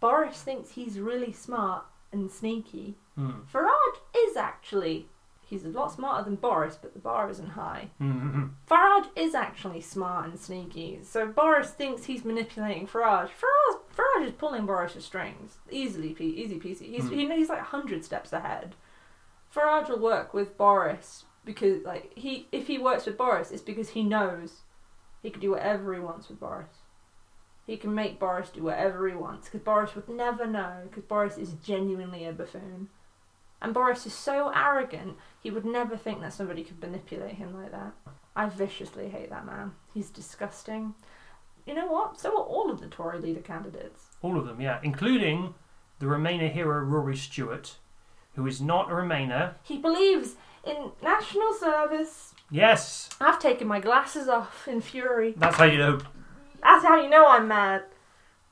boris 0.00 0.40
thinks 0.42 0.70
he's 0.70 0.98
really 0.98 1.30
smart 1.32 1.84
and 2.10 2.30
sneaky 2.30 2.96
Hmm. 3.16 3.40
Farage 3.52 3.98
is 4.16 4.34
actually. 4.36 5.08
He's 5.42 5.64
a 5.64 5.68
lot 5.68 5.92
smarter 5.92 6.24
than 6.24 6.36
Boris, 6.36 6.78
but 6.80 6.94
the 6.94 7.00
bar 7.00 7.28
isn't 7.28 7.50
high. 7.50 7.90
Mhm. 8.00 8.50
Farage 8.70 9.08
is 9.16 9.34
actually 9.34 9.80
smart 9.82 10.26
and 10.26 10.38
sneaky, 10.38 11.00
so 11.02 11.26
Boris 11.26 11.72
thinks 11.72 12.04
he's 12.04 12.24
manipulating 12.24 12.86
Farage. 12.86 13.28
Farage, 13.30 13.80
Farage 13.94 14.26
is 14.28 14.32
pulling 14.32 14.64
Boris's 14.64 15.04
strings. 15.04 15.58
Easily, 15.68 16.16
easy 16.20 16.58
peasy. 16.60 16.86
He's, 16.94 17.08
Hmm. 17.08 17.14
he, 17.14 17.28
he's 17.34 17.48
like 17.50 17.58
100 17.58 18.04
steps 18.04 18.32
ahead. 18.32 18.74
Farage 19.54 19.88
will 19.88 19.98
work 19.98 20.32
with 20.32 20.56
Boris 20.56 21.24
because, 21.44 21.82
like, 21.84 22.12
he 22.16 22.46
if 22.52 22.66
he 22.66 22.78
works 22.78 23.06
with 23.06 23.18
Boris, 23.18 23.50
it's 23.50 23.62
because 23.62 23.90
he 23.90 24.02
knows 24.02 24.62
he 25.22 25.30
can 25.30 25.40
do 25.40 25.50
whatever 25.50 25.92
he 25.94 26.00
wants 26.00 26.28
with 26.28 26.40
Boris. 26.40 26.68
He 27.66 27.76
can 27.76 27.94
make 27.94 28.18
Boris 28.18 28.50
do 28.50 28.62
whatever 28.62 29.08
he 29.08 29.14
wants 29.14 29.48
because 29.48 29.64
Boris 29.64 29.94
would 29.94 30.08
never 30.08 30.46
know 30.46 30.82
because 30.88 31.04
Boris 31.04 31.38
is 31.38 31.52
genuinely 31.64 32.24
a 32.24 32.32
buffoon. 32.32 32.88
And 33.62 33.74
Boris 33.74 34.06
is 34.06 34.14
so 34.14 34.50
arrogant, 34.54 35.16
he 35.40 35.50
would 35.50 35.66
never 35.66 35.96
think 35.96 36.20
that 36.22 36.32
somebody 36.32 36.64
could 36.64 36.80
manipulate 36.80 37.34
him 37.34 37.54
like 37.54 37.72
that. 37.72 37.92
I 38.34 38.48
viciously 38.48 39.08
hate 39.10 39.28
that 39.30 39.44
man. 39.44 39.72
He's 39.92 40.08
disgusting. 40.08 40.94
You 41.66 41.74
know 41.74 41.86
what? 41.86 42.18
So 42.18 42.30
are 42.30 42.42
all 42.42 42.70
of 42.70 42.80
the 42.80 42.86
Tory 42.86 43.18
leader 43.18 43.42
candidates. 43.42 44.06
All 44.22 44.38
of 44.38 44.46
them, 44.46 44.60
yeah, 44.60 44.80
including 44.82 45.54
the 45.98 46.06
Remainer 46.06 46.50
hero 46.50 46.80
Rory 46.80 47.16
Stewart, 47.16 47.76
who 48.34 48.46
is 48.46 48.60
not 48.60 48.90
a 48.90 48.94
Remainer. 48.94 49.54
He 49.62 49.78
believes 49.78 50.34
in 50.64 50.92
national 51.02 51.54
service. 51.54 52.34
Yes, 52.50 53.08
I've 53.20 53.38
taken 53.38 53.66
my 53.68 53.80
glasses 53.80 54.28
off 54.28 54.66
in 54.68 54.80
fury. 54.80 55.34
that's 55.36 55.56
how 55.56 55.64
you 55.64 55.78
know 55.78 56.00
That's 56.62 56.84
how 56.84 57.00
you 57.00 57.08
know 57.08 57.28
I'm 57.28 57.46
mad. 57.48 57.84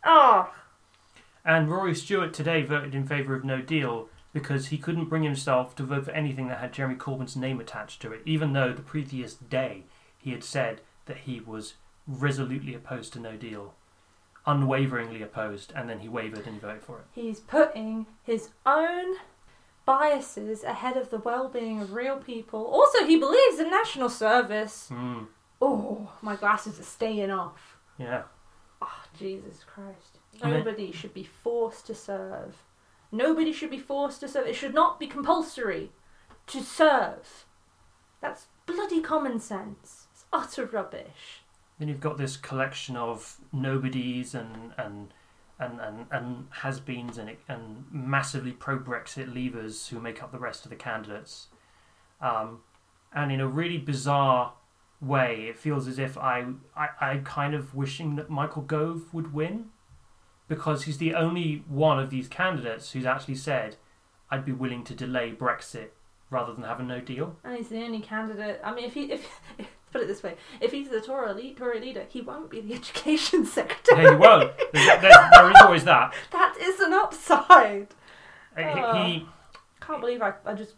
Oh, 0.04 0.50
And 1.44 1.68
Rory 1.70 1.94
Stewart 1.94 2.32
today 2.32 2.62
voted 2.62 2.94
in 2.94 3.06
favour 3.06 3.34
of 3.34 3.44
no 3.44 3.60
deal 3.60 4.08
because 4.32 4.66
he 4.68 4.78
couldn't 4.78 5.06
bring 5.08 5.22
himself 5.24 5.74
to 5.76 5.82
vote 5.82 6.04
for 6.04 6.10
anything 6.12 6.46
that 6.48 6.58
had 6.60 6.72
Jeremy 6.72 6.94
Corbyn's 6.94 7.36
name 7.36 7.58
attached 7.60 8.00
to 8.02 8.12
it, 8.12 8.22
even 8.24 8.52
though 8.52 8.72
the 8.72 8.82
previous 8.82 9.34
day 9.34 9.84
he 10.16 10.30
had 10.30 10.44
said 10.44 10.80
that 11.06 11.18
he 11.18 11.40
was 11.40 11.74
resolutely 12.06 12.74
opposed 12.74 13.12
to 13.14 13.20
no 13.20 13.36
deal, 13.36 13.74
unwaveringly 14.46 15.22
opposed, 15.22 15.72
and 15.74 15.88
then 15.88 16.00
he 16.00 16.08
wavered 16.08 16.46
and 16.46 16.54
he 16.54 16.60
voted 16.60 16.82
for 16.82 16.98
it. 16.98 17.04
he's 17.12 17.40
putting 17.40 18.06
his 18.22 18.50
own 18.64 19.16
biases 19.88 20.64
ahead 20.64 20.98
of 20.98 21.08
the 21.08 21.16
well-being 21.16 21.80
of 21.80 21.94
real 21.94 22.18
people. 22.18 22.62
Also, 22.66 23.06
he 23.06 23.16
believes 23.18 23.58
in 23.58 23.70
national 23.70 24.10
service. 24.10 24.88
Hmm. 24.90 25.20
Oh, 25.62 26.12
my 26.20 26.36
glasses 26.36 26.78
are 26.78 26.82
staying 26.82 27.30
off. 27.30 27.78
yeah. 27.98 28.24
Oh, 28.82 29.02
Jesus 29.18 29.64
Christ. 29.64 30.18
Nobody 30.44 30.92
should 30.92 31.14
be 31.14 31.24
forced 31.24 31.86
to 31.86 31.94
serve. 31.94 32.54
Nobody 33.10 33.50
should 33.50 33.70
be 33.70 33.78
forced 33.78 34.20
to 34.20 34.28
serve. 34.28 34.46
It 34.46 34.56
should 34.56 34.74
not 34.74 35.00
be 35.00 35.06
compulsory 35.06 35.90
to 36.48 36.60
serve. 36.60 37.46
That's 38.20 38.46
bloody 38.66 39.00
common 39.00 39.40
sense. 39.40 40.06
It's 40.12 40.26
utter 40.32 40.66
rubbish. 40.66 41.40
Then 41.78 41.88
you've 41.88 41.98
got 42.00 42.18
this 42.18 42.36
collection 42.36 42.94
of 42.94 43.38
nobodies 43.52 44.34
and 44.34 44.72
and 44.76 45.14
and 45.58 45.80
and, 45.80 46.06
and 46.10 46.46
has-beens 46.50 47.18
and 47.18 47.36
and 47.48 47.84
massively 47.90 48.52
pro-Brexit 48.52 49.32
leavers 49.32 49.88
who 49.88 50.00
make 50.00 50.22
up 50.22 50.32
the 50.32 50.38
rest 50.38 50.64
of 50.64 50.70
the 50.70 50.76
candidates, 50.76 51.48
um, 52.20 52.60
and 53.12 53.32
in 53.32 53.40
a 53.40 53.48
really 53.48 53.78
bizarre 53.78 54.52
way, 55.00 55.46
it 55.48 55.56
feels 55.56 55.86
as 55.86 55.98
if 55.98 56.18
I, 56.18 56.44
I 56.76 56.88
I'm 57.00 57.24
kind 57.24 57.54
of 57.54 57.74
wishing 57.74 58.16
that 58.16 58.28
Michael 58.28 58.62
Gove 58.62 59.14
would 59.14 59.32
win, 59.32 59.66
because 60.48 60.84
he's 60.84 60.98
the 60.98 61.14
only 61.14 61.64
one 61.68 61.98
of 61.98 62.10
these 62.10 62.28
candidates 62.28 62.92
who's 62.92 63.06
actually 63.06 63.36
said, 63.36 63.76
"I'd 64.30 64.44
be 64.44 64.52
willing 64.52 64.84
to 64.84 64.94
delay 64.94 65.32
Brexit 65.32 65.90
rather 66.30 66.52
than 66.52 66.64
have 66.64 66.80
a 66.80 66.82
no 66.82 67.00
deal." 67.00 67.36
And 67.44 67.56
he's 67.56 67.68
the 67.68 67.82
only 67.82 68.00
candidate. 68.00 68.60
I 68.64 68.74
mean, 68.74 68.84
if 68.84 68.94
he, 68.94 69.12
if, 69.12 69.28
put 69.92 70.02
it 70.02 70.06
this 70.08 70.22
way, 70.22 70.36
if 70.60 70.70
he's 70.72 70.88
the 70.88 71.00
Tory, 71.00 71.54
Tory 71.56 71.80
leader, 71.80 72.04
he 72.08 72.20
won't 72.20 72.50
be 72.50 72.60
the 72.60 72.74
education 72.80 73.44
secretary. 73.46 74.02
Yeah, 74.04 74.10
he 74.10 74.16
won't. 74.16 74.52
There's, 74.72 75.00
there, 75.00 75.30
there 75.32 75.50
is 75.50 75.56
always 75.62 75.84
that. 75.84 76.14
That 76.32 76.56
is 76.60 76.80
an 76.80 76.92
upside. 76.92 77.88
Uh, 78.56 79.04
He. 79.04 79.26
Can't 79.80 80.00
believe 80.00 80.20
I, 80.22 80.34
I 80.44 80.54
just 80.54 80.74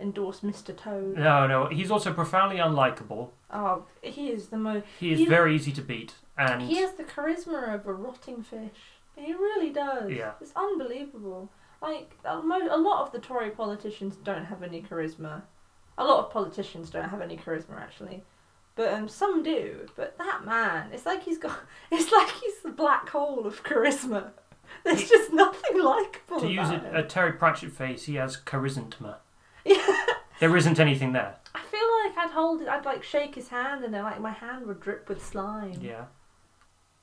endorsed 0.00 0.44
Mr. 0.44 0.76
Toad. 0.76 1.16
No, 1.16 1.46
no. 1.46 1.66
He's 1.66 1.90
also 1.90 2.12
profoundly 2.12 2.56
unlikable. 2.56 3.28
Oh, 3.52 3.84
he 4.02 4.28
is 4.28 4.48
the 4.48 4.56
most. 4.56 4.84
He 4.98 5.12
is 5.12 5.18
He- 5.20 5.26
very 5.26 5.54
easy 5.54 5.72
to 5.72 5.82
beat, 5.82 6.14
and 6.38 6.62
He 6.62 6.76
has 6.78 6.94
the 6.94 7.04
charisma 7.04 7.74
of 7.74 7.86
a 7.86 7.92
rotting 7.92 8.42
fish. 8.42 8.70
He 9.14 9.32
really 9.34 9.70
does. 9.70 10.10
Yeah. 10.10 10.32
It's 10.40 10.52
unbelievable. 10.56 11.50
Like, 11.82 12.16
a, 12.24 12.40
mo- 12.40 12.68
a 12.70 12.78
lot 12.78 13.02
of 13.02 13.12
the 13.12 13.18
Tory 13.18 13.50
politicians 13.50 14.16
don't 14.16 14.46
have 14.46 14.62
any 14.62 14.80
charisma. 14.82 15.42
A 15.98 16.04
lot 16.04 16.24
of 16.24 16.32
politicians 16.32 16.88
don't 16.90 17.10
have 17.10 17.20
any 17.20 17.36
charisma, 17.36 17.78
actually. 17.78 18.22
But 18.74 18.92
um, 18.92 19.08
some 19.08 19.42
do. 19.42 19.86
But 19.96 20.16
that 20.18 20.44
man, 20.44 20.90
it's 20.92 21.06
like 21.06 21.24
he's 21.24 21.38
got. 21.38 21.60
It's 21.90 22.10
like 22.10 22.30
he's 22.30 22.60
the 22.62 22.70
black 22.70 23.10
hole 23.10 23.46
of 23.46 23.62
charisma. 23.62 24.30
There's 24.84 25.08
just 25.08 25.32
nothing 25.32 25.78
likable 25.82 26.40
to 26.40 26.48
use 26.48 26.70
a, 26.70 26.90
a 26.94 27.02
Terry 27.02 27.32
Pratchett 27.32 27.72
face, 27.72 28.04
he 28.04 28.14
has 28.16 28.36
charisma. 28.36 29.16
Yeah. 29.64 30.06
There 30.40 30.56
isn't 30.56 30.80
anything 30.80 31.12
there. 31.12 31.36
I 31.54 31.60
feel 31.60 31.86
like 32.04 32.18
I'd 32.18 32.32
hold 32.32 32.62
it, 32.62 32.68
I'd 32.68 32.84
like 32.84 33.04
shake 33.04 33.36
his 33.36 33.48
hand, 33.48 33.84
and 33.84 33.94
then 33.94 34.02
like 34.02 34.20
my 34.20 34.32
hand 34.32 34.66
would 34.66 34.80
drip 34.80 35.08
with 35.08 35.24
slime. 35.24 35.78
Yeah. 35.80 36.06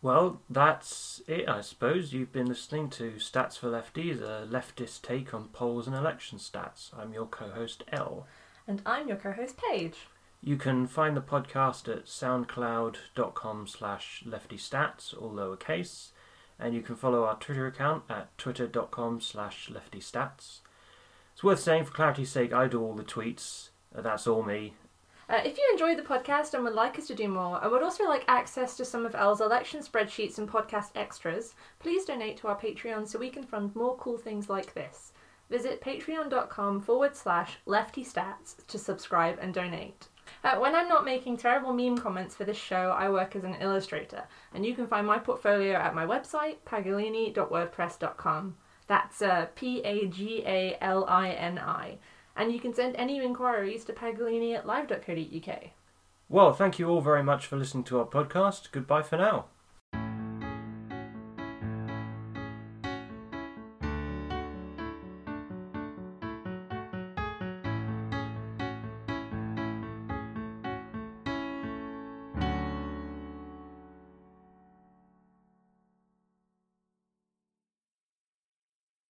Well, 0.02 0.42
that's 0.50 1.22
it, 1.26 1.48
I 1.48 1.62
suppose. 1.62 2.12
You've 2.12 2.34
been 2.34 2.48
listening 2.48 2.90
to 2.92 3.12
Stats 3.12 3.58
for 3.58 3.68
Lefties, 3.68 4.22
a 4.22 4.46
leftist 4.46 5.04
take 5.04 5.34
on 5.34 5.50
polls 5.50 5.88
and 5.88 5.96
election 5.96 6.38
stats. 6.38 6.90
I'm 6.98 7.14
your 7.14 7.28
co 7.28 7.50
host, 7.52 7.84
Ell. 7.94 8.28
And 8.70 8.84
I'm 8.86 9.08
your 9.08 9.18
co-host 9.18 9.56
Paige. 9.58 9.98
You 10.42 10.56
can 10.56 10.88
find 10.88 11.18
the 11.18 11.22
podcast 11.22 11.90
at 11.90 12.06
soundcloud.com 12.06 13.68
slash 13.68 14.24
leftystats, 14.26 15.14
all 15.22 15.32
lowercase, 15.32 16.12
and 16.58 16.74
you 16.74 16.82
can 16.82 16.96
follow 16.96 17.26
our 17.26 17.36
Twitter 17.36 17.68
account 17.68 18.04
at 18.10 18.36
twitter.com 18.38 19.20
slash 19.20 19.70
leftystats. 19.70 20.60
It's 21.34 21.44
worth 21.44 21.60
saying, 21.60 21.86
for 21.86 21.92
clarity's 21.92 22.32
sake, 22.32 22.54
I 22.54 22.68
do 22.68 22.82
all 22.82 22.94
the 22.94 23.04
tweets. 23.04 23.70
Uh, 23.94 24.02
That's 24.02 24.28
all 24.28 24.44
me. 24.44 24.76
Uh, 25.30 25.42
if 25.46 25.58
you 25.58 25.70
enjoyed 25.72 25.98
the 25.98 26.04
podcast 26.04 26.54
and 26.54 26.64
would 26.64 26.74
like 26.74 26.98
us 26.98 27.08
to 27.08 27.16
do 27.16 27.28
more, 27.28 27.62
and 27.62 27.72
would 27.72 27.84
also 27.84 28.06
like 28.06 28.24
access 28.28 28.76
to 28.78 28.86
some 28.86 29.06
of 29.06 29.16
Ell's 29.16 29.42
election 29.42 29.82
spreadsheets 29.82 30.38
and 30.38 30.50
podcast 30.50 30.92
extras, 30.96 31.54
please 31.80 32.06
donate 32.06 32.38
to 32.38 32.48
our 32.48 32.60
Patreon 32.60 33.08
so 33.08 33.20
we 33.20 33.30
can 33.30 33.44
fund 33.44 33.76
more 33.76 33.96
cool 33.98 34.18
things 34.18 34.50
like 34.50 34.74
this. 34.74 35.12
Visit 35.50 35.82
patreon.com 35.82 36.82
forward 36.82 37.16
slash 37.16 37.58
leftystats 37.68 38.66
to 38.68 38.78
subscribe 38.78 39.38
and 39.40 39.54
donate. 39.54 40.08
Uh, 40.44 40.58
when 40.58 40.76
I'm 40.76 40.88
not 40.88 41.06
making 41.06 41.38
terrible 41.38 41.74
meme 41.74 41.98
comments 41.98 42.36
for 42.36 42.44
this 42.44 42.58
show, 42.58 42.96
I 42.98 43.10
work 43.10 43.36
as 43.36 43.44
an 43.44 43.56
illustrator, 43.60 44.24
and 44.54 44.66
you 44.66 44.74
can 44.74 44.88
find 44.88 45.06
my 45.06 45.20
portfolio 45.20 45.74
at 45.74 45.96
my 45.96 46.06
website, 46.06 46.58
pagalini.wordpress.com. 46.66 48.56
That's 48.88 49.22
uh, 49.22 49.48
P 49.56 49.82
A 49.84 50.08
G 50.08 50.44
A 50.46 50.78
L 50.82 51.06
I 51.08 51.30
N 51.30 51.60
I. 51.60 51.98
And 52.36 52.52
you 52.52 52.60
can 52.60 52.74
send 52.74 52.96
any 52.96 53.24
inquiries 53.24 53.86
to 53.86 53.94
pagalini 53.94 54.56
at 54.56 54.66
live.co.uk. 54.66 55.64
Well, 56.30 56.54
thank 56.54 56.80
you 56.80 56.90
all 56.90 57.02
very 57.02 57.24
much 57.24 57.46
for 57.46 57.58
listening 57.58 57.84
to 57.86 58.00
our 58.00 58.06
podcast. 58.06 58.72
Goodbye 58.72 59.02
for 59.04 59.18
now. 59.18 59.46